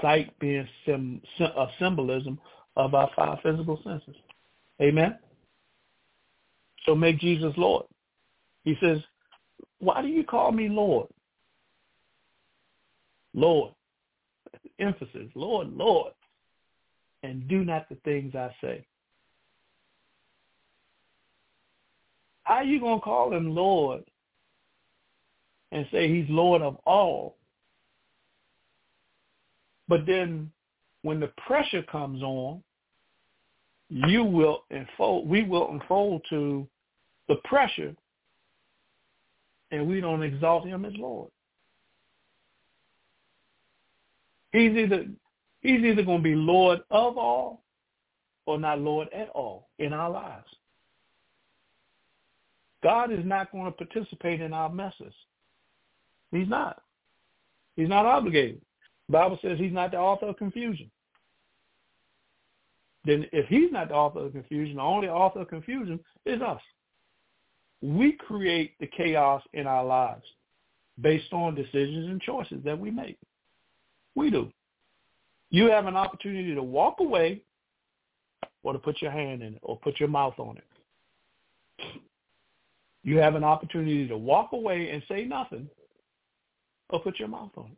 [0.00, 2.38] Sight being sim, a symbolism
[2.76, 4.16] of our five physical senses.
[4.80, 5.18] Amen?
[6.84, 7.86] So make Jesus Lord.
[8.64, 8.98] He says,
[9.78, 11.08] why do you call me Lord?
[13.34, 13.72] Lord.
[14.78, 15.30] Emphasis.
[15.34, 16.12] Lord, Lord.
[17.24, 18.84] And do not the things I say.
[22.42, 24.04] How are you going to call him Lord
[25.72, 27.36] and say he's Lord of all?
[29.88, 30.50] But then
[31.00, 32.62] when the pressure comes on,
[33.88, 36.68] you will unfold, we will unfold to
[37.28, 37.96] the pressure
[39.70, 41.30] and we don't exalt him as Lord.
[44.52, 45.06] He's either
[45.64, 47.64] he's either going to be Lord of all
[48.46, 50.46] or not Lord at all in our lives.
[52.84, 55.14] God is not going to participate in our messes.
[56.30, 56.82] He's not.
[57.76, 58.60] He's not obligated.
[59.08, 60.90] The Bible says he's not the author of confusion.
[63.06, 66.60] Then if he's not the author of confusion, the only author of confusion is us.
[67.82, 70.24] We create the chaos in our lives
[71.00, 73.18] based on decisions and choices that we make.
[74.14, 74.50] We do.
[75.50, 77.42] You have an opportunity to walk away
[78.62, 80.64] or to put your hand in it or put your mouth on it.
[83.02, 85.68] You have an opportunity to walk away and say nothing
[86.88, 87.76] or put your mouth on it.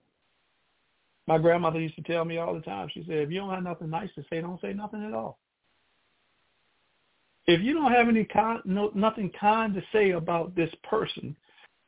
[1.27, 3.65] My grandmother used to tell me all the time, she said, if you don't have
[3.65, 5.39] nothing nice to say, don't say nothing at all.
[7.49, 11.37] If you don't have any kind, no, nothing kind to say about this person,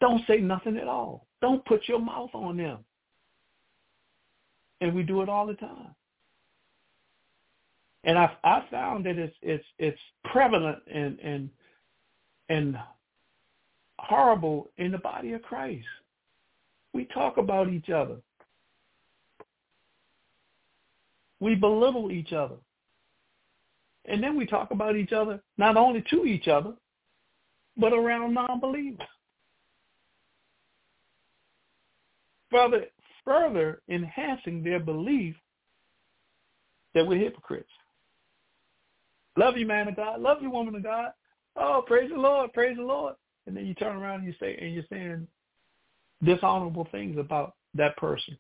[0.01, 1.27] don't say nothing at all.
[1.41, 2.79] Don't put your mouth on them.
[4.81, 5.95] And we do it all the time.
[8.05, 11.51] And I I found that it's it's it's prevalent and in
[12.49, 12.79] in
[13.99, 15.87] horrible in the body of Christ.
[16.93, 18.17] We talk about each other.
[21.41, 22.57] We belittle each other.
[24.07, 26.73] And then we talk about each other, not only to each other,
[27.77, 29.07] but around non-believers.
[32.51, 32.87] Further,
[33.29, 35.37] further enhancing their belief
[36.95, 37.69] that we're hypocrites.
[39.37, 40.21] Love you, man of God.
[40.21, 41.11] Love you, woman of God.
[41.55, 43.15] Oh, praise the Lord, praise the Lord.
[43.47, 45.29] And then you turn around and you say and you're saying
[46.25, 48.39] dishonorable things about that person.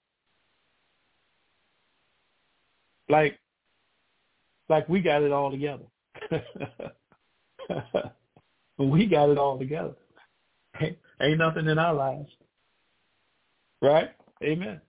[3.10, 3.38] Like
[4.70, 5.84] like we got it all together.
[8.78, 9.94] we got it all together.
[10.80, 12.30] Ain't nothing in our lives.
[13.82, 14.10] Right?
[14.42, 14.80] Amen.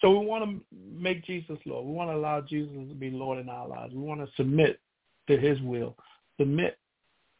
[0.00, 0.60] So we want to
[0.92, 1.86] make Jesus Lord.
[1.86, 3.94] We want to allow Jesus to be Lord in our lives.
[3.94, 4.80] We want to submit
[5.28, 5.96] to his will.
[6.38, 6.76] Submit.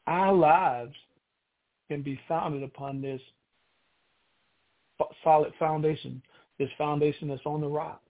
[0.07, 0.95] Our lives
[1.89, 3.21] can be founded upon this
[5.25, 6.23] solid foundation,
[6.59, 8.01] this foundation that's on the rock,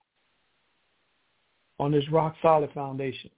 [1.81, 3.31] on this rock solid foundation.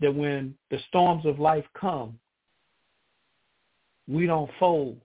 [0.00, 2.18] That when the storms of life come,
[4.08, 5.00] we don't fold.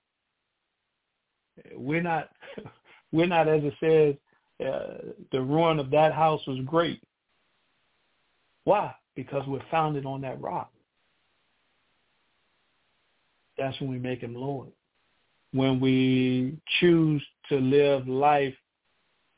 [1.75, 2.29] We're not,
[3.11, 4.15] we're not, as it says,
[4.65, 7.01] uh, the ruin of that house was great.
[8.65, 8.93] Why?
[9.15, 10.71] Because we're founded on that rock.
[13.57, 14.69] That's when we make him Lord.
[15.51, 18.53] When we choose to live life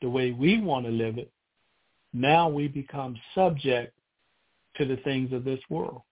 [0.00, 1.30] the way we want to live it,
[2.12, 3.94] now we become subject
[4.76, 6.02] to the things of this world.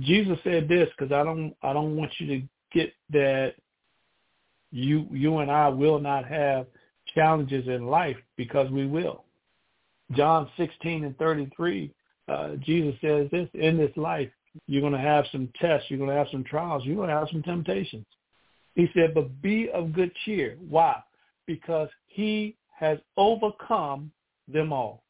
[0.00, 3.54] Jesus said this because I don't I don't want you to get that
[4.70, 6.66] you you and I will not have
[7.14, 9.24] challenges in life because we will.
[10.12, 11.92] John 16 and 33,
[12.28, 14.30] uh, Jesus says this, in this life,
[14.66, 17.14] you're going to have some tests, you're going to have some trials, you're going to
[17.14, 18.06] have some temptations.
[18.74, 20.56] He said, but be of good cheer.
[20.68, 21.02] Why?
[21.46, 24.10] Because he has overcome
[24.46, 25.02] them all.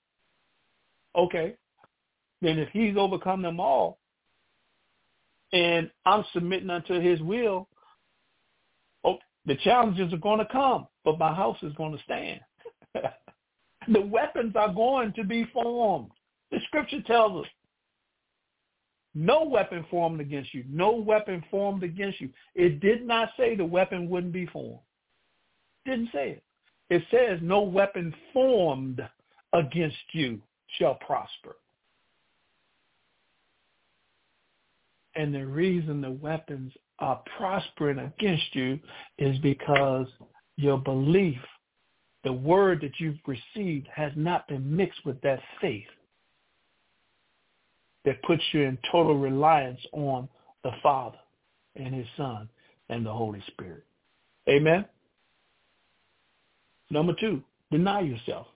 [1.16, 1.54] Okay.
[2.40, 3.98] Then if he's overcome them all,
[5.52, 7.68] and I'm submitting unto his will,
[9.48, 12.40] the challenges are going to come but my house is going to stand.
[13.92, 16.10] the weapons are going to be formed.
[16.50, 17.50] The scripture tells us
[19.14, 20.64] no weapon formed against you.
[20.68, 22.28] No weapon formed against you.
[22.54, 24.80] It did not say the weapon wouldn't be formed.
[25.86, 26.42] didn't say it.
[26.90, 29.00] It says no weapon formed
[29.54, 30.40] against you
[30.78, 31.56] shall prosper.
[35.14, 36.72] And the reason the weapons
[37.36, 38.78] prospering against you
[39.18, 40.06] is because
[40.56, 41.38] your belief,
[42.24, 45.86] the word that you've received has not been mixed with that faith
[48.04, 50.28] that puts you in total reliance on
[50.64, 51.18] the Father
[51.76, 52.48] and his Son
[52.88, 53.84] and the Holy Spirit.
[54.48, 54.84] Amen?
[56.90, 58.46] Number two, deny yourself.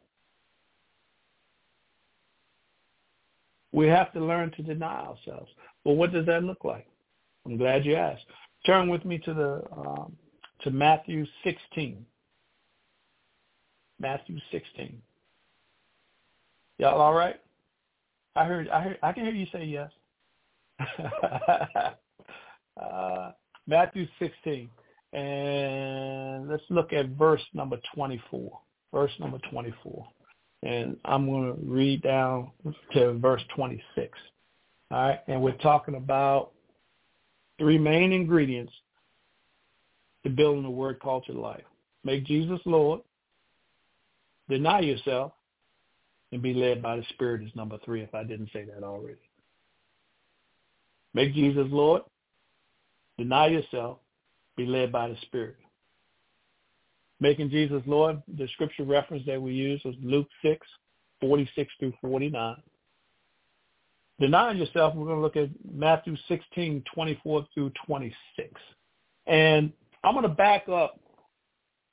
[3.73, 5.51] We have to learn to deny ourselves.
[5.85, 6.87] Well, what does that look like?
[7.47, 8.25] I'm glad you asked.
[8.65, 10.17] Turn with me to the um,
[10.63, 12.05] to Matthew 16.
[14.01, 15.01] Matthew 16.
[16.79, 17.37] Y'all all right?
[18.35, 19.91] I heard, I heard, I can hear you say yes.
[22.81, 23.33] uh,
[23.67, 24.69] Matthew 16.
[25.13, 28.59] And let's look at verse number 24.
[28.93, 30.07] Verse number 24.
[30.63, 32.51] And I'm going to read down
[32.95, 34.19] to verse 26.
[34.91, 35.21] All right.
[35.29, 36.53] And we're talking about
[37.63, 38.73] three main ingredients
[40.25, 41.63] to building a word culture life.
[42.03, 43.03] Make Jesus Lord.
[44.49, 45.31] Deny yourself
[46.33, 49.21] and be led by the Spirit is number three, if I didn't say that already.
[51.15, 52.03] Make Jesus Lord.
[53.17, 53.99] Deny yourself.
[54.57, 55.57] Be led by the Spirit.
[57.21, 60.67] Making Jesus Lord, the scripture reference that we use is Luke 6,
[61.21, 62.57] 46 through 49.
[64.21, 68.51] Denying yourself, we're going to look at Matthew 16, 24 through 26.
[69.27, 69.73] And
[70.05, 71.01] I'm going to back up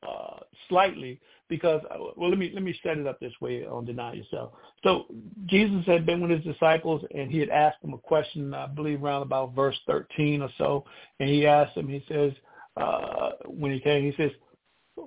[0.07, 3.83] uh, slightly because uh, well let me let me set it up this way on
[3.83, 4.53] deny yourself.
[4.83, 5.05] So
[5.45, 9.03] Jesus had been with his disciples and he had asked them a question, I believe
[9.03, 10.85] around about verse 13 or so,
[11.19, 12.31] and he asked them, he says,
[12.77, 14.31] uh, when he came, he says,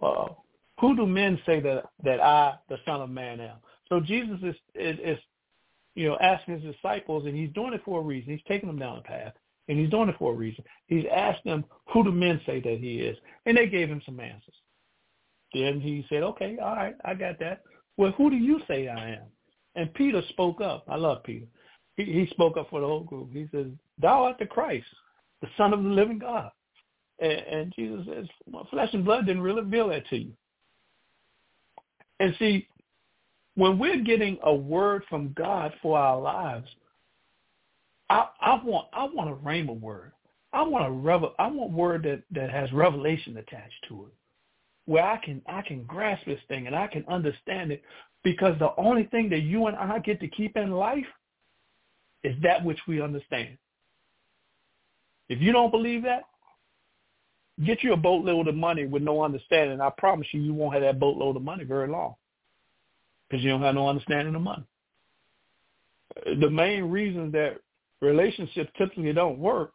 [0.02, 0.28] uh,
[0.80, 3.56] who do men say that that I, the Son of Man, am?
[3.88, 5.18] So Jesus is, is, is
[5.94, 8.32] you know, asking his disciples, and he's doing it for a reason.
[8.32, 9.32] He's taking them down a path.
[9.68, 10.64] And he's doing it for a reason.
[10.88, 13.16] He's asked them, who do men say that he is?
[13.46, 14.54] And they gave him some answers.
[15.54, 17.62] Then he said, okay, all right, I got that.
[17.96, 19.22] Well, who do you say I am?
[19.76, 20.84] And Peter spoke up.
[20.88, 21.46] I love Peter.
[21.96, 23.32] He, he spoke up for the whole group.
[23.32, 23.66] He says,
[24.00, 24.86] thou art the Christ,
[25.42, 26.50] the Son of the living God.
[27.20, 30.32] And, and Jesus says, well, flesh and blood didn't really reveal that to you.
[32.18, 32.66] And see,
[33.54, 36.68] when we're getting a word from God for our lives,
[38.08, 40.12] I, I want I want a rhema word.
[40.52, 44.12] I want a revel I want word that, that has revelation attached to it.
[44.86, 47.82] Where I can I can grasp this thing and I can understand it
[48.22, 51.06] because the only thing that you and I get to keep in life
[52.24, 53.58] is that which we understand.
[55.28, 56.22] If you don't believe that,
[57.64, 59.80] get you a boatload of money with no understanding.
[59.80, 62.14] I promise you, you won't have that boatload of money very long
[63.32, 64.64] because you don't have no understanding of money.
[66.38, 67.60] The main reason that
[68.02, 69.72] relationships typically don't work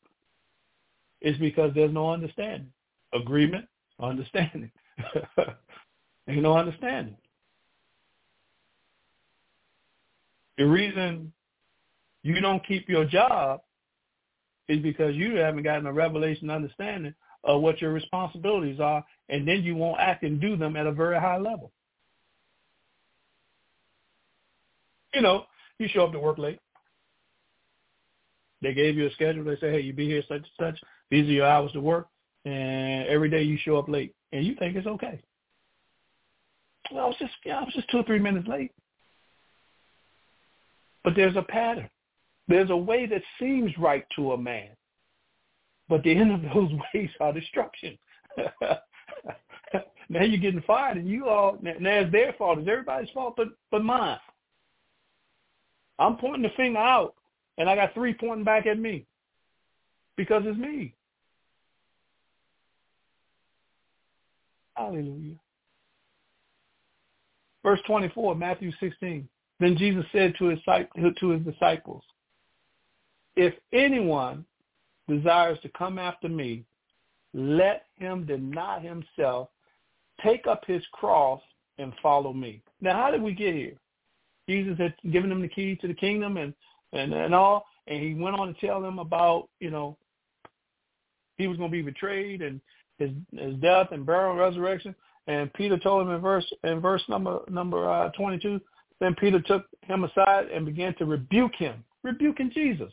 [1.21, 2.71] is because there's no understanding,
[3.15, 3.65] agreement,
[3.99, 4.69] understanding.
[6.29, 7.17] Ain't no understanding.
[10.59, 11.33] The reason
[12.21, 13.61] you don't keep your job
[14.69, 19.63] is because you haven't gotten a revelation understanding of what your responsibilities are, and then
[19.63, 21.71] you won't act and do them at a very high level.
[25.13, 25.45] You know,
[25.79, 26.59] you show up to work late.
[28.61, 29.43] They gave you a schedule.
[29.43, 30.79] They say, hey, you be here such and such.
[31.11, 32.07] These are your hours to work.
[32.45, 35.21] And every day you show up late, and you think it's okay.
[36.91, 38.71] Well, I was just, I was just two or three minutes late.
[41.03, 41.89] But there's a pattern.
[42.47, 44.69] There's a way that seems right to a man,
[45.89, 47.97] but the end of those ways are destruction.
[50.09, 52.59] now you're getting fired, and you all now it's their fault.
[52.59, 54.17] It's everybody's fault, but but mine.
[55.99, 57.15] I'm pointing the finger out,
[57.57, 59.05] and I got three pointing back at me
[60.15, 60.93] because it's me.
[64.75, 65.35] Hallelujah.
[67.63, 69.27] Verse 24, Matthew 16.
[69.59, 72.03] Then Jesus said to his, to his disciples,
[73.35, 74.45] if anyone
[75.07, 76.63] desires to come after me,
[77.33, 79.49] let him deny himself,
[80.23, 81.41] take up his cross,
[81.77, 82.61] and follow me.
[82.81, 83.77] Now, how did we get here?
[84.47, 86.53] Jesus had given them the key to the kingdom and,
[86.93, 89.97] and, and all, and he went on to tell them about, you know,
[91.37, 92.59] he was going to be betrayed and
[92.97, 94.95] his, his death and burial and resurrection.
[95.27, 98.61] And Peter told him in verse in verse number number uh, 22.
[98.99, 102.91] Then Peter took him aside and began to rebuke him, rebuking Jesus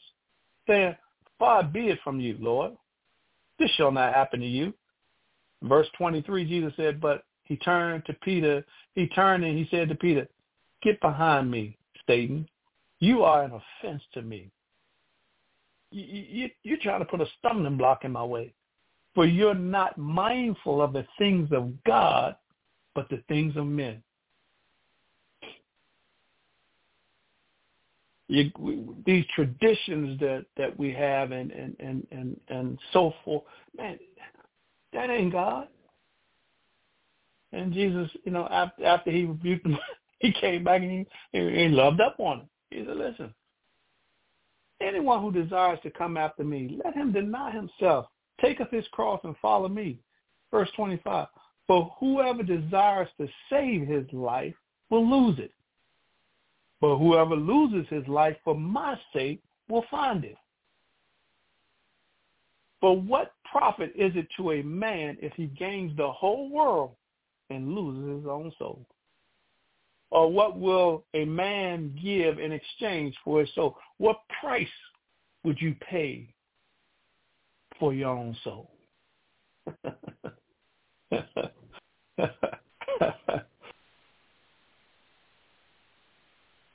[0.67, 0.97] saying,
[1.39, 2.73] Far be it from you, Lord.
[3.59, 4.73] This shall not happen to you.
[5.63, 8.65] Verse 23, Jesus said, but he turned to Peter.
[8.95, 10.29] He turned and he said to Peter,
[10.85, 11.76] get behind me,
[12.07, 12.49] Satan.
[13.01, 14.51] You are an offense to me.
[15.91, 18.53] You, you, you're trying to put a stumbling block in my way.
[19.14, 22.37] For you're not mindful of the things of God,
[22.95, 24.03] but the things of men.
[28.28, 33.43] you, these traditions that that we have and and and and and so forth
[33.76, 33.99] man
[34.93, 35.68] that ain't god
[37.53, 39.78] and jesus you know after after he rebuked him
[40.25, 43.35] he came back and he, he loved up on him he said listen
[44.81, 48.07] anyone who desires to come after me let him deny himself
[48.41, 49.99] take up his cross and follow me
[50.51, 51.27] verse 25
[51.66, 54.55] for whoever desires to save his life
[54.91, 55.53] will lose it
[56.85, 60.37] but whoever loses his life for my sake will find it.
[62.81, 66.91] For what profit is it to a man if he gains the whole world
[67.49, 68.87] and loses his own soul?
[70.11, 73.77] Or what will a man give in exchange for his soul?
[73.99, 74.67] What price
[75.43, 76.29] would you pay
[77.79, 78.71] for your own soul?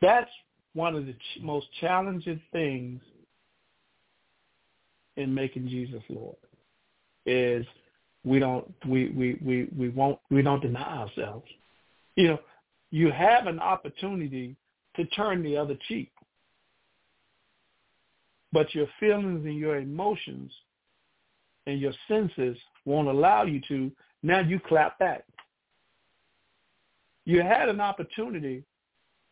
[0.02, 0.32] That's
[0.74, 3.02] one of the ch- most challenging things
[5.18, 6.38] in making Jesus Lord
[7.26, 7.66] is
[8.24, 11.48] we don't we we we we won't we don't deny ourselves.
[12.16, 12.40] You know,
[12.92, 14.56] you have an opportunity
[14.96, 16.12] to turn the other cheek.
[18.52, 20.52] But your feelings and your emotions
[21.68, 23.92] and your senses won't allow you to.
[24.24, 25.24] Now you clap back.
[27.26, 28.64] You had an opportunity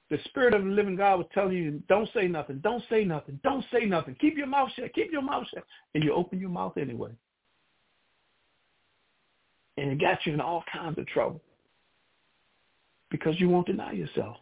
[0.10, 3.40] the Spirit of the living God was telling you, don't say nothing, don't say nothing,
[3.44, 4.16] don't say nothing.
[4.22, 5.66] Keep your mouth shut, keep your mouth shut.
[5.94, 7.12] And you open your mouth anyway.
[9.78, 11.42] And it got you in all kinds of trouble
[13.10, 14.38] because you won't deny yourself.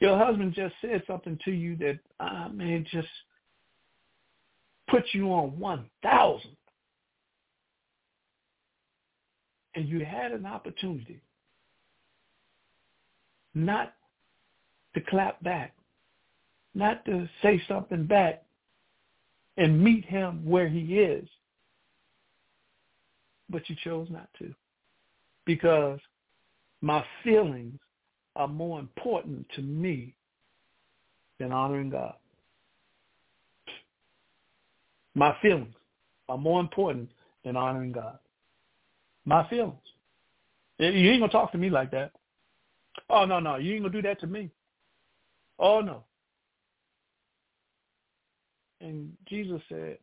[0.00, 3.08] Your husband just said something to you that, ah, man, just
[4.88, 6.50] put you on 1,000.
[9.74, 11.22] And you had an opportunity
[13.54, 13.94] not
[14.94, 15.74] to clap back,
[16.74, 18.42] not to say something back
[19.56, 21.28] and meet him where he is.
[23.48, 24.54] But you chose not to
[25.44, 26.00] because
[26.80, 27.78] my feelings
[28.36, 30.14] are more important to me
[31.38, 32.14] than honoring God.
[35.14, 35.74] My feelings
[36.28, 37.10] are more important
[37.44, 38.18] than honoring God.
[39.24, 39.74] My feelings.
[40.78, 42.12] You ain't gonna talk to me like that.
[43.10, 44.50] Oh no, no, you ain't gonna do that to me.
[45.58, 46.04] Oh no.
[48.80, 49.98] And Jesus said,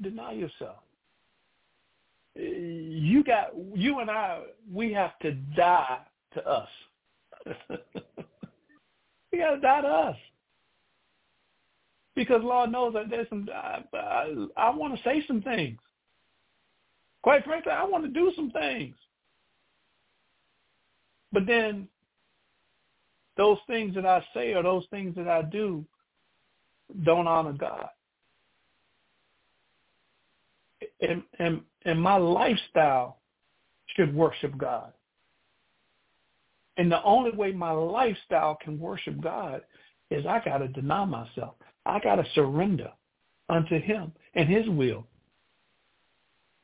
[0.00, 0.76] deny yourself.
[2.38, 5.98] You got you and I we have to die
[6.34, 6.68] to us.
[9.32, 10.16] we gotta die to us.
[12.14, 15.78] Because Lord knows that there's some I, I, I want to say some things.
[17.22, 18.94] Quite frankly, I want to do some things.
[21.32, 21.88] But then
[23.36, 25.84] those things that I say or those things that I do
[27.04, 27.88] don't honor God.
[31.00, 33.18] And, and, and my lifestyle
[33.96, 34.92] should worship God.
[36.76, 39.62] And the only way my lifestyle can worship God
[40.10, 41.54] is I got to deny myself.
[41.84, 42.90] I got to surrender
[43.48, 45.06] unto him and his will.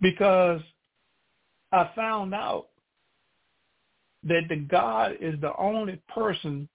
[0.01, 0.61] Because
[1.73, 2.69] I found out
[4.23, 6.69] that the God is the only person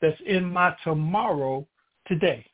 [0.00, 1.66] that's in my tomorrow
[2.06, 2.44] today.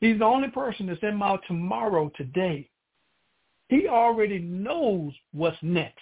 [0.00, 2.68] He's the only person that's in my tomorrow today.
[3.68, 5.98] He already knows what's next.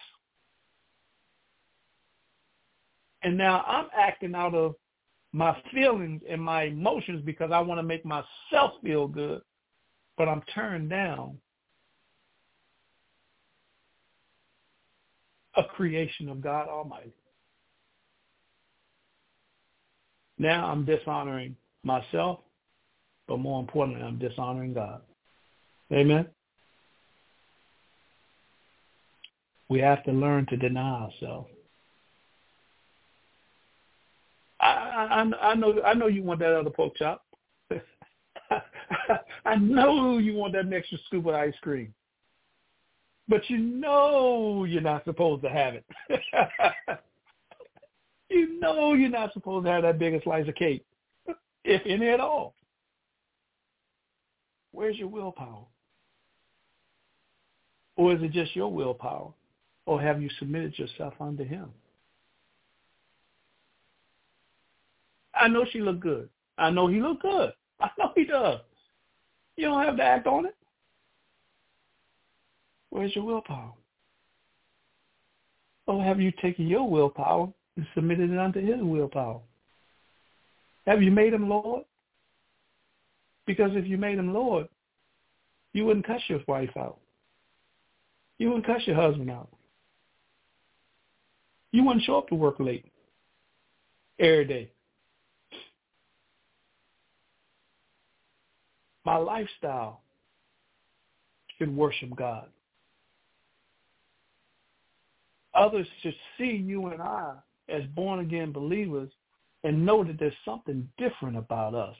[3.22, 4.74] And now I'm acting out of
[5.32, 9.40] my feelings and my emotions because I want to make myself feel good,
[10.18, 11.38] but I'm turned down
[15.56, 17.14] a creation of God Almighty.
[20.38, 22.40] Now I'm dishonoring myself,
[23.26, 25.00] but more importantly, I'm dishonoring God.
[25.92, 26.26] Amen.
[29.68, 31.48] We have to learn to deny ourselves.
[34.60, 37.24] I, I, I know I know you want that other pork chop.
[39.44, 41.92] I know you want that extra scoop of ice cream
[43.28, 45.84] but you know you're not supposed to have it.
[48.28, 50.84] you know you're not supposed to have that big a slice of cake,
[51.64, 52.54] if any at all.
[54.74, 55.64] Where's your willpower?
[57.96, 59.32] Or is it just your willpower?
[59.86, 61.68] Or have you submitted yourself unto him?
[65.32, 66.28] I know she looked good.
[66.58, 67.52] I know he looked good.
[67.80, 68.60] I know he does.
[69.56, 70.56] You don't have to act on it.
[72.90, 73.72] Where's your willpower?
[75.86, 79.40] Or have you taken your willpower and submitted it unto his willpower?
[80.86, 81.84] Have you made him Lord?
[83.46, 84.68] Because if you made him Lord,
[85.72, 86.98] you wouldn't cuss your wife out.
[88.38, 89.48] You wouldn't cuss your husband out.
[91.72, 92.86] You wouldn't show up to work late
[94.18, 94.70] every day.
[99.04, 100.00] My lifestyle
[101.58, 102.46] should worship God.
[105.54, 107.34] Others should see you and I
[107.68, 109.10] as born again believers
[109.62, 111.96] and know that there's something different about us.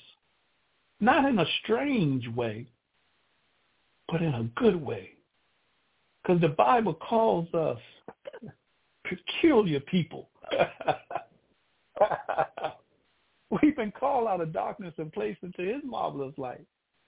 [1.00, 2.66] Not in a strange way,
[4.08, 5.10] but in a good way.
[6.22, 7.78] Because the Bible calls us
[9.04, 10.30] peculiar people.
[13.62, 16.64] We've been called out of darkness and placed into his marvelous light.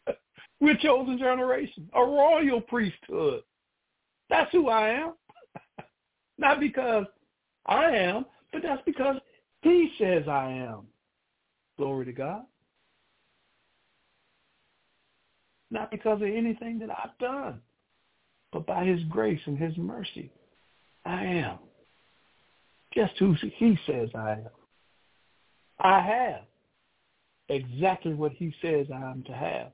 [0.61, 3.43] We're chosen generation, a royal priesthood.
[4.28, 5.14] That's who I am.
[6.39, 7.07] Not because
[7.66, 9.16] I am, but that's because
[9.62, 10.87] he says I am.
[11.78, 12.43] Glory to God.
[15.77, 17.61] Not because of anything that I've done,
[18.51, 20.33] but by his grace and his mercy.
[21.05, 21.59] I am.
[22.95, 24.49] Just who he says I am.
[25.79, 26.41] I have
[27.51, 29.70] exactly what he says I am to have.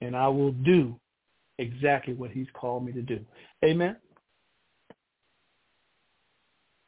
[0.00, 0.94] And I will do
[1.58, 3.18] exactly what he's called me to do.
[3.64, 3.96] Amen.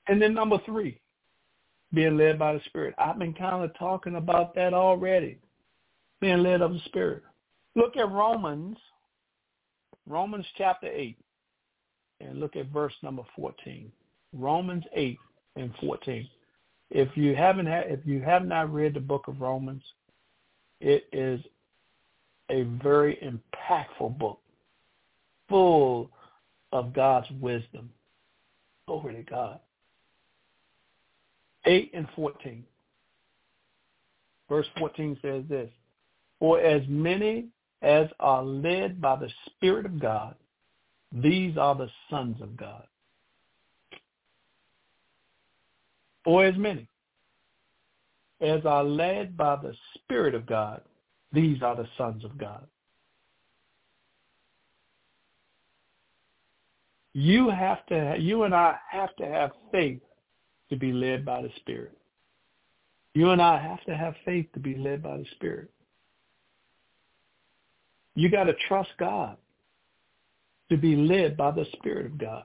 [0.06, 1.00] And then number three,
[1.92, 2.94] being led by the Spirit.
[2.98, 5.38] I've been kind of talking about that already,
[6.20, 7.24] being led of the Spirit.
[7.74, 8.76] Look at Romans,
[10.06, 11.16] Romans chapter 8,
[12.20, 13.90] and look at verse number 14.
[14.34, 15.18] Romans 8
[15.56, 16.28] and 14.
[16.90, 19.82] If you haven't had, if you have not read the book of Romans,
[20.80, 21.40] it is
[22.50, 24.38] a very impactful book,
[25.48, 26.10] full
[26.72, 27.90] of God's wisdom.
[28.86, 29.60] Glory to God.
[31.64, 32.64] 8 and 14.
[34.48, 35.70] Verse 14 says this,
[36.38, 37.46] For as many
[37.82, 40.34] as are led by the Spirit of God,
[41.12, 42.84] these are the sons of God.
[46.24, 46.88] For as many
[48.40, 50.80] as are led by the Spirit of God,
[51.32, 52.66] these are the sons of God.
[57.14, 60.00] You have to, you and I have to have faith
[60.70, 61.98] to be led by the Spirit.
[63.14, 65.70] You and I have to have faith to be led by the Spirit.
[68.14, 69.36] You got to trust God
[70.70, 72.44] to be led by the Spirit of God.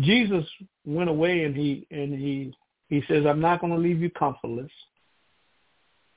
[0.00, 0.44] Jesus
[0.84, 2.54] went away and he and he
[2.88, 4.70] he says, I'm not going to leave you comfortless.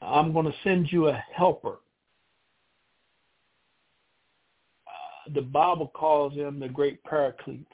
[0.01, 1.79] I'm going to send you a helper.
[4.87, 7.67] Uh, the Bible calls him the great paraclete,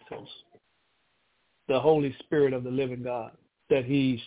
[1.68, 3.32] the Holy Spirit of the living God,
[3.72, 4.20] that he's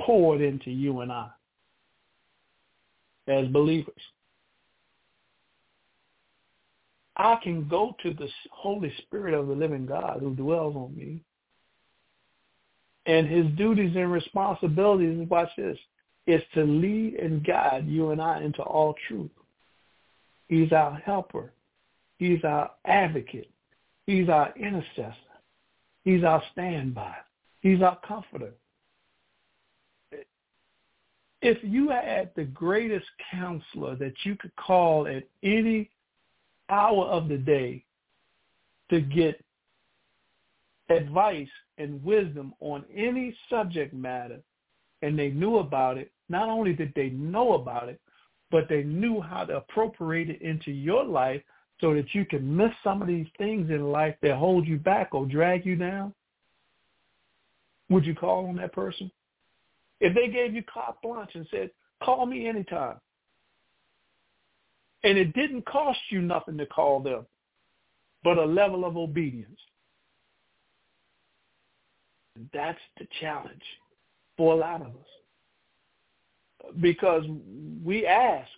[0.00, 1.28] poured into you and I
[3.26, 3.94] as believers.
[7.16, 11.22] I can go to the Holy Spirit of the living God who dwells on me.
[13.06, 15.78] And his duties and responsibilities, watch this,
[16.26, 19.30] is to lead and guide you and I into all truth.
[20.48, 21.52] He's our helper.
[22.18, 23.50] He's our advocate.
[24.06, 25.14] He's our intercessor.
[26.04, 27.14] He's our standby.
[27.60, 28.52] He's our comforter.
[31.42, 35.90] If you had the greatest counselor that you could call at any
[36.68, 37.84] hour of the day
[38.90, 39.42] to get
[40.90, 41.48] advice
[41.78, 44.40] and wisdom on any subject matter
[45.02, 48.00] and they knew about it, not only did they know about it,
[48.50, 51.42] but they knew how to appropriate it into your life
[51.80, 55.10] so that you can miss some of these things in life that hold you back
[55.12, 56.14] or drag you down?
[57.90, 59.10] Would you call on that person?
[60.00, 61.70] If they gave you carte blanche and said,
[62.02, 62.96] call me anytime,
[65.04, 67.26] and it didn't cost you nothing to call them,
[68.24, 69.60] but a level of obedience.
[72.52, 73.62] That's the challenge
[74.36, 76.72] for a lot of us.
[76.80, 77.24] Because
[77.84, 78.50] we ask,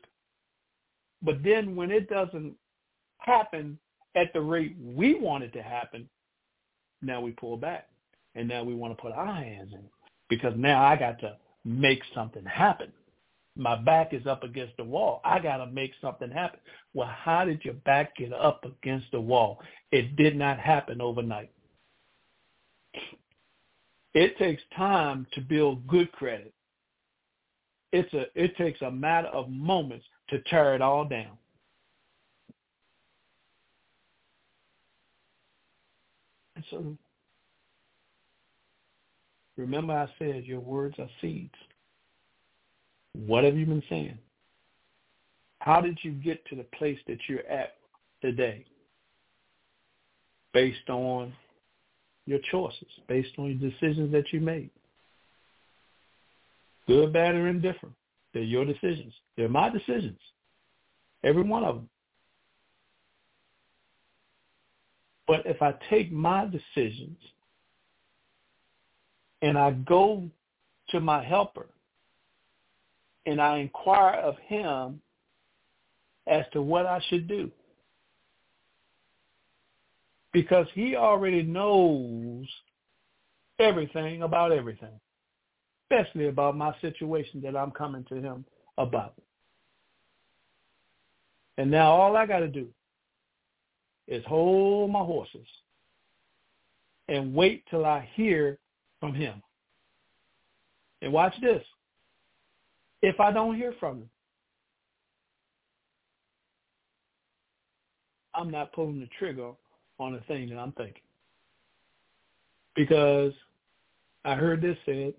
[1.22, 2.54] but then when it doesn't
[3.18, 3.76] happen
[4.14, 6.08] at the rate we want it to happen,
[7.02, 7.88] now we pull back.
[8.36, 9.82] And now we want to put our hands in.
[10.28, 12.92] Because now I got to make something happen
[13.56, 15.20] my back is up against the wall.
[15.24, 16.60] I got to make something happen.
[16.92, 19.60] Well, how did your back get up against the wall?
[19.90, 21.50] It did not happen overnight.
[24.12, 26.52] It takes time to build good credit.
[27.92, 31.38] It's a it takes a matter of moments to tear it all down.
[36.56, 36.96] And so
[39.56, 41.54] remember I said your words are seeds.
[43.24, 44.18] What have you been saying?
[45.60, 47.74] How did you get to the place that you're at
[48.20, 48.64] today?
[50.52, 51.32] Based on
[52.26, 54.70] your choices, based on your decisions that you made.
[56.86, 57.94] Good, bad, or indifferent.
[58.32, 59.12] They're your decisions.
[59.36, 60.18] They're my decisions.
[61.24, 61.88] Every one of them.
[65.26, 67.18] But if I take my decisions
[69.42, 70.28] and I go
[70.90, 71.66] to my helper
[73.26, 75.00] and I inquire of him
[76.26, 77.50] as to what I should do.
[80.32, 82.46] Because he already knows
[83.58, 85.00] everything about everything,
[85.84, 88.44] especially about my situation that I'm coming to him
[88.78, 89.14] about.
[91.58, 92.68] And now all I got to do
[94.06, 95.46] is hold my horses
[97.08, 98.58] and wait till I hear
[99.00, 99.42] from him.
[101.02, 101.62] And watch this
[103.06, 104.10] if I don't hear from him.
[108.34, 109.52] I'm not pulling the trigger
[110.00, 111.02] on the thing that I'm thinking.
[112.74, 113.32] Because
[114.24, 115.14] I heard this said,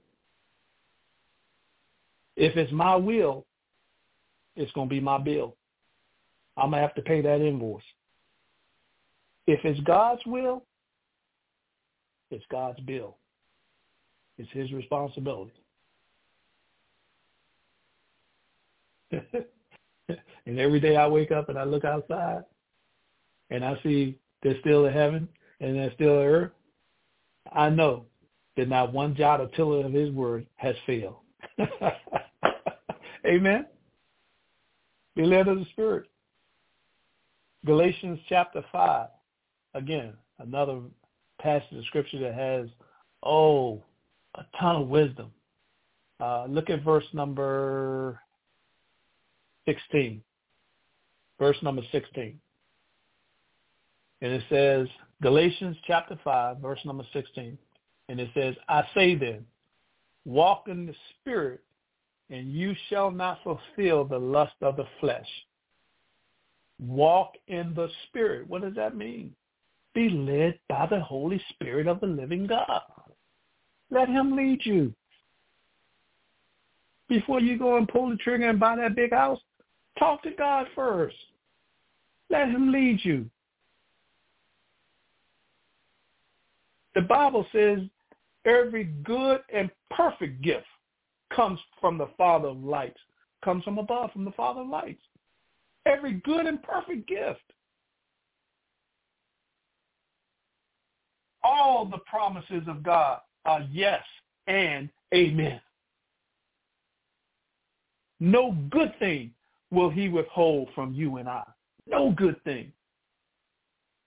[2.35, 3.45] if it's my will,
[4.57, 5.55] it's going to be my bill.
[6.57, 7.81] I'm going to have to pay that invoice.
[9.47, 10.65] If it's God's will,
[12.31, 13.15] it's God's bill.
[14.38, 15.53] It's his responsibility.
[20.45, 22.43] and every day I wake up and I look outside
[23.49, 25.28] and I see there's still a heaven
[25.60, 26.51] and there's still a earth,
[27.51, 28.05] I know
[28.55, 31.18] that not one jot or tittle of his word has failed.
[33.26, 33.66] Amen.
[35.16, 36.05] Be led of the Spirit.
[37.66, 39.08] Galatians chapter 5.
[39.74, 40.80] Again, another
[41.41, 42.68] passage of scripture that has,
[43.24, 43.84] oh,
[44.36, 45.32] a ton of wisdom.
[46.20, 48.20] Uh, look at verse number
[49.68, 50.22] 16,
[51.39, 52.39] verse number 16.
[54.22, 54.88] And it says,
[55.22, 57.57] Galatians chapter 5, verse number 16.
[58.09, 59.45] And it says, I say then,
[60.26, 61.61] walk in the spirit,
[62.30, 65.28] and you shall not fulfill the lust of the flesh.
[66.80, 68.47] Walk in the spirit.
[68.47, 69.34] What does that mean?
[69.93, 72.82] Be led by the Holy Spirit of the living God.
[73.89, 74.93] Let him lead you.
[77.09, 79.39] Before you go and pull the trigger and buy that big house,
[80.00, 81.16] talk to God first.
[82.30, 83.30] Let him lead you.
[86.95, 87.80] The Bible says
[88.45, 90.66] every good and perfect gift
[91.34, 93.00] comes from the Father of lights,
[93.43, 95.02] comes from above, from the Father of lights.
[95.86, 97.39] Every good and perfect gift.
[101.43, 104.04] All the promises of God are yes
[104.48, 105.62] and amen.
[108.20, 109.32] No good thing
[109.72, 111.43] will he withhold from you and I.
[111.88, 112.72] No good thing.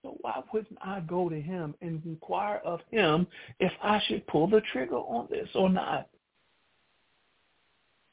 [0.02, 3.26] So why wouldn't I go to him and inquire of him
[3.58, 6.08] if I should pull the trigger on this or not?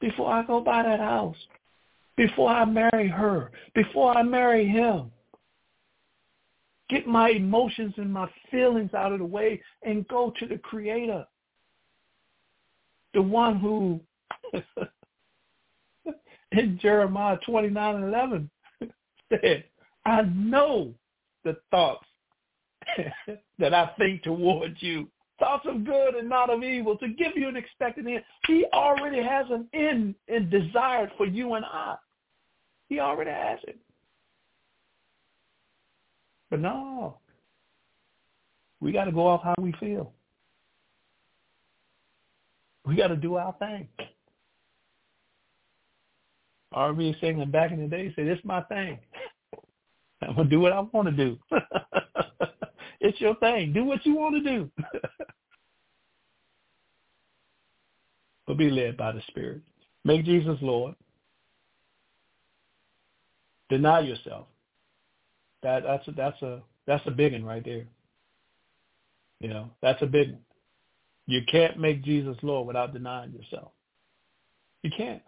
[0.00, 1.36] Before I go buy that house,
[2.16, 5.10] before I marry her, before I marry him.
[6.90, 11.26] Get my emotions and my feelings out of the way and go to the creator.
[13.14, 14.00] The one who
[16.52, 18.50] in Jeremiah 29 and 11
[19.30, 19.64] said,
[20.04, 20.94] I know
[21.44, 22.06] the thoughts
[23.58, 25.08] that I think towards you.
[25.38, 28.24] Thoughts of good and not of evil to give you an expected end.
[28.48, 31.94] He already has an end and desired for you and I.
[32.88, 33.78] He already has it.
[36.50, 37.18] But no,
[38.80, 40.12] we got to go off how we feel.
[42.84, 43.86] We got to do our thing.
[46.72, 47.16] R.B.
[47.20, 48.98] singing back in the day said, "It's my thing.
[50.22, 51.38] I'm gonna do what I want to do.
[53.00, 53.72] it's your thing.
[53.72, 54.70] Do what you want to do."
[58.46, 59.60] but be led by the Spirit.
[60.04, 60.94] Make Jesus Lord.
[63.68, 64.46] Deny yourself.
[65.62, 67.84] That that's a, that's a that's a big one right there.
[69.40, 70.40] You know, that's a big one.
[71.26, 73.72] You can't make Jesus Lord without denying yourself.
[74.82, 75.22] You can't.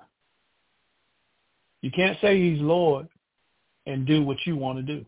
[1.83, 3.09] You can't say he's Lord
[3.87, 5.05] and do what you want to do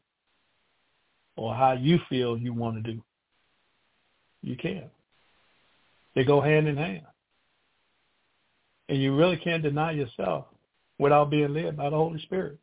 [1.36, 3.02] or how you feel you want to do.
[4.42, 4.90] You can't.
[6.14, 7.06] They go hand in hand.
[8.88, 10.46] And you really can't deny yourself
[10.98, 12.58] without being led by the Holy Spirit.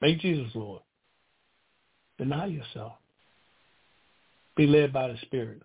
[0.00, 0.82] Make Jesus Lord.
[2.18, 2.92] Deny yourself.
[4.56, 5.62] Be led by the Spirit.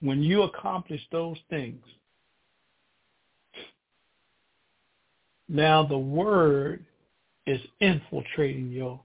[0.00, 1.84] When you accomplish those things,
[5.52, 6.82] Now the word
[7.46, 8.98] is infiltrating your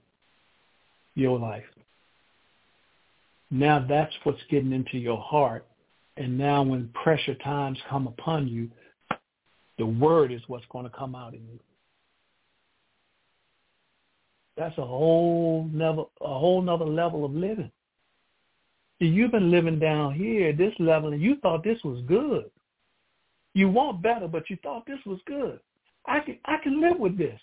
[1.14, 1.64] your life.
[3.50, 5.66] Now that's what's getting into your heart.
[6.16, 8.70] And now when pressure times come upon you,
[9.76, 11.60] the word is what's going to come out in you.
[14.56, 17.70] That's a whole never a whole nother level of living.
[19.00, 22.50] You've been living down here at this level and you thought this was good.
[23.52, 25.60] You want better, but you thought this was good.
[26.08, 27.40] I can I can live with this.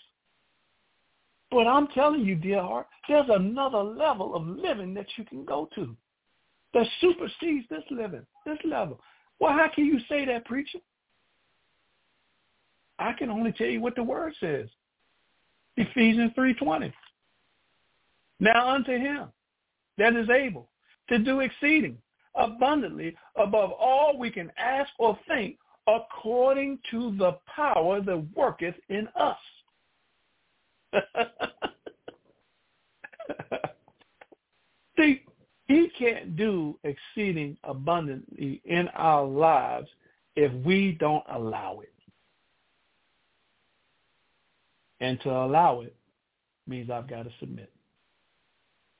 [1.50, 5.68] But I'm telling you, dear heart, there's another level of living that you can go
[5.76, 5.96] to
[6.74, 9.00] that supersedes this living, this level.
[9.38, 10.80] Well, how can you say that, preacher?
[12.98, 14.68] I can only tell you what the word says.
[15.76, 16.92] Ephesians 3.20.
[18.40, 19.28] Now unto him
[19.98, 20.68] that is able
[21.08, 21.98] to do exceeding
[22.34, 25.56] abundantly above all we can ask or think
[25.86, 29.36] according to the power that worketh in us.
[34.96, 35.22] See,
[35.68, 39.88] he can't do exceeding abundantly in our lives
[40.34, 41.92] if we don't allow it.
[45.00, 45.94] And to allow it
[46.66, 47.70] means I've got to submit.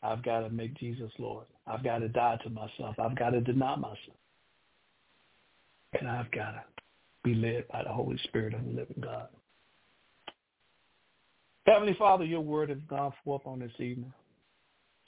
[0.02, 1.46] I've got to make Jesus Lord.
[1.66, 2.96] I've got to die to myself.
[2.98, 3.98] I've got to deny myself.
[5.98, 6.62] And I've got to
[7.26, 9.26] be led by the Holy Spirit of the living God.
[11.66, 14.12] Heavenly Father, your word has gone forth on this evening,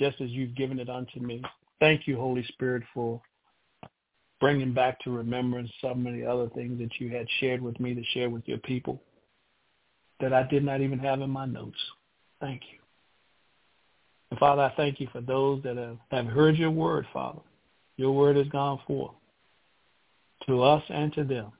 [0.01, 1.41] just as you've given it unto me.
[1.79, 3.23] Thank you, Holy Spirit, for
[4.41, 8.03] bringing back to remembrance so many other things that you had shared with me to
[8.13, 9.01] share with your people
[10.19, 11.79] that I did not even have in my notes.
[12.41, 12.79] Thank you.
[14.33, 17.41] And Father, I thank you for those that have, have heard your word, Father.
[17.97, 19.15] Your word has gone forth
[20.49, 21.53] to us and to them.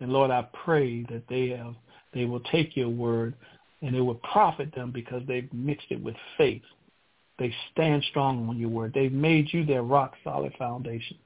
[0.00, 1.74] And Lord, I pray that they have
[2.14, 3.34] they will take your word
[3.82, 6.62] and it will profit them because they've mixed it with faith
[7.38, 8.92] They stand strong on your word.
[8.94, 11.18] They've made you their rock solid foundation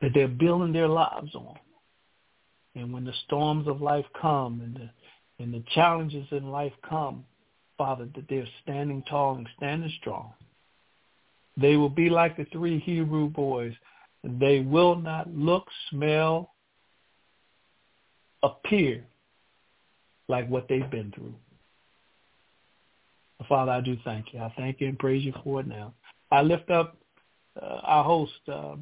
[0.00, 1.56] that they're building their lives on.
[2.74, 7.24] And when the storms of life come and the, and the challenges in life come,
[7.78, 10.32] Father, that they're standing tall and standing strong.
[11.56, 13.72] They will be like the three Hebrew boys.
[14.22, 16.52] They will not look, smell,
[18.42, 19.04] appear
[20.28, 21.34] like what they've been through.
[23.48, 24.40] Father, I do thank you.
[24.40, 25.92] I thank you and praise you for it now.
[26.30, 26.96] I lift up
[27.60, 28.76] uh, our host, uh,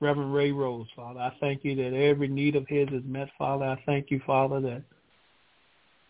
[0.00, 1.20] Reverend Ray Rose, Father.
[1.20, 3.64] I thank you that every need of his is met, Father.
[3.64, 4.82] I thank you, Father, that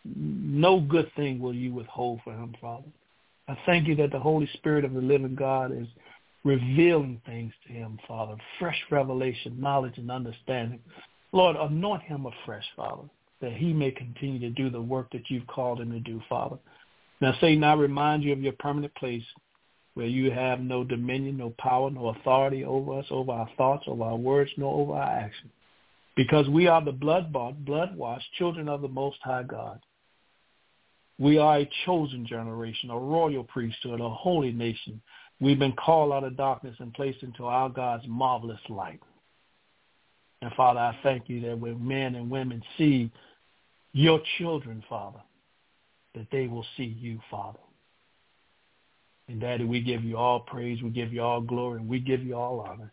[0.04, 2.88] no good thing will you withhold for him, Father.
[3.48, 5.86] I thank you that the Holy Spirit of the living God is
[6.44, 10.80] revealing things to him, Father, fresh revelation, knowledge, and understanding.
[11.32, 13.08] Lord, anoint him afresh, Father,
[13.40, 16.58] that he may continue to do the work that you've called him to do, Father.
[17.20, 19.24] Now, Satan, I remind you of your permanent place
[19.94, 24.04] where you have no dominion, no power, no authority over us, over our thoughts, over
[24.04, 25.52] our words, nor over our actions.
[26.16, 29.80] Because we are the blood-bought, blood-washed children of the Most High God.
[31.18, 35.00] We are a chosen generation, a royal priesthood, a holy nation.
[35.40, 39.00] We've been called out of darkness and placed into our God's marvelous light.
[40.42, 43.10] And Father, I thank you that when men and women see
[43.92, 45.20] your children, Father,
[46.16, 47.60] that they will see you, Father.
[49.28, 52.24] And Daddy, we give you all praise, we give you all glory, and we give
[52.24, 52.92] you all honor.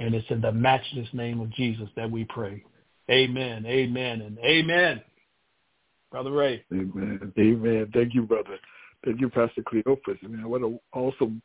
[0.00, 2.64] And it's in the matchless name of Jesus that we pray.
[3.10, 5.02] Amen, amen, and amen.
[6.10, 6.64] Brother Ray.
[6.72, 7.32] Amen.
[7.38, 7.90] Amen.
[7.92, 8.58] Thank you, brother.
[9.04, 10.16] Thank you, Pastor Cleophas.
[10.22, 11.42] Man, what an awesome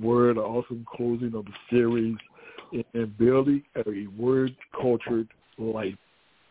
[0.00, 2.16] word, an awesome closing of the series
[2.74, 5.94] in building a word-cultured life,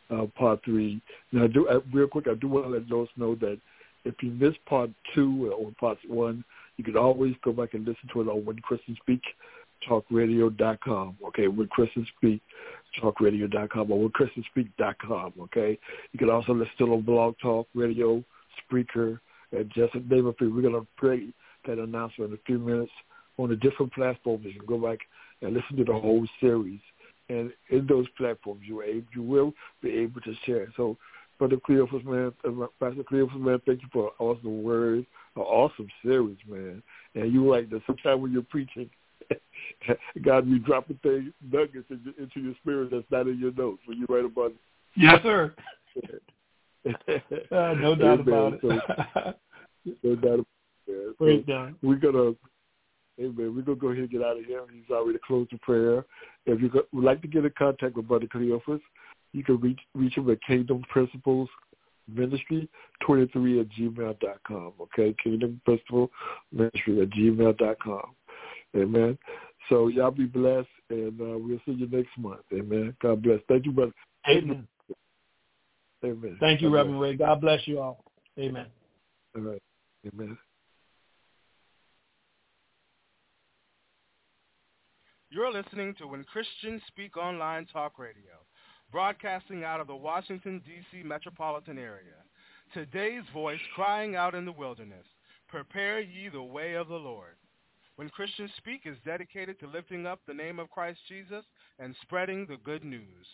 [0.10, 1.02] uh, part three.
[1.32, 3.60] Now, do, uh, real quick, I do want to let those know that
[4.06, 6.44] if you missed part two or part one,
[6.78, 9.22] you can always go back and listen to it on When Christians Speak
[9.88, 12.42] talkradio.com, okay, when Christians Speak
[13.02, 15.78] talkradio.com or when Christians Speak.com, okay.
[16.12, 18.24] You can also listen to it on Blog Talk Radio,
[18.72, 19.20] Spreaker,
[19.52, 20.54] and just name a few.
[20.54, 21.28] We're going to play
[21.68, 22.92] that announcement in a few minutes
[23.38, 24.46] on the different platforms.
[24.46, 25.00] You can go back
[25.44, 26.80] and listen to the whole series.
[27.30, 30.68] And in those platforms, you, able, you will be able to share.
[30.76, 30.98] So
[31.40, 35.88] Brother Cleophas, man, uh, Pastor Cleophas, man, thank you for an awesome word, an awesome
[36.04, 36.82] series, man.
[37.16, 38.90] And you like that sometimes when you're preaching,
[40.22, 43.98] God be dropping things, nuggets into, into your spirit that's not in your notes when
[43.98, 44.58] you write about it.
[44.96, 45.54] Yes, sir.
[46.86, 46.90] uh,
[47.52, 48.60] no doubt about it.
[48.62, 48.70] So,
[50.04, 50.48] no doubt about
[50.88, 51.16] it.
[51.20, 51.74] So.
[51.82, 52.36] We're gonna,
[53.20, 53.56] Amen.
[53.56, 54.62] We're gonna go ahead and get out of here.
[54.74, 56.06] He's already closed the prayer.
[56.46, 58.82] If you would like to get in contact with Brother Cleophas,
[59.34, 61.50] you can reach reach him at Kingdom Principles
[62.08, 62.68] Ministry
[63.06, 64.74] 23 at gmail dot com.
[64.82, 66.10] Okay, Kingdom Principles
[66.52, 68.16] Ministry at gmail dot com.
[68.76, 69.18] Amen.
[69.70, 72.42] So y'all be blessed, and uh, we'll see you next month.
[72.52, 72.96] Amen.
[73.02, 73.40] God bless.
[73.48, 73.94] Thank you, brother.
[74.28, 74.68] Amen.
[76.04, 76.38] Amen.
[76.40, 77.00] Thank you, God Reverend.
[77.00, 77.16] Ray.
[77.16, 78.04] God bless you all.
[78.38, 78.66] Amen.
[79.36, 79.62] All right.
[80.14, 80.38] Amen.
[85.34, 88.38] You're listening to When Christians Speak Online Talk Radio
[88.92, 91.02] broadcasting out of the Washington, D.C.
[91.02, 92.22] metropolitan area.
[92.72, 95.08] Today's voice crying out in the wilderness,
[95.48, 97.34] prepare ye the way of the Lord.
[97.96, 101.44] When Christians Speak is dedicated to lifting up the name of Christ Jesus
[101.80, 103.26] and spreading the good news.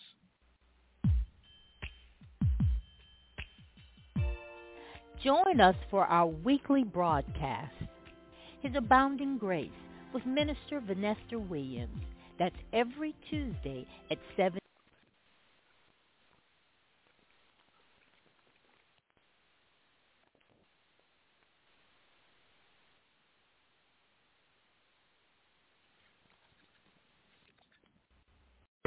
[5.22, 7.74] Join us for our weekly broadcast,
[8.62, 9.68] His Abounding Grace,
[10.12, 12.02] with Minister Vanessa Williams.
[12.38, 14.58] That's every Tuesday at 7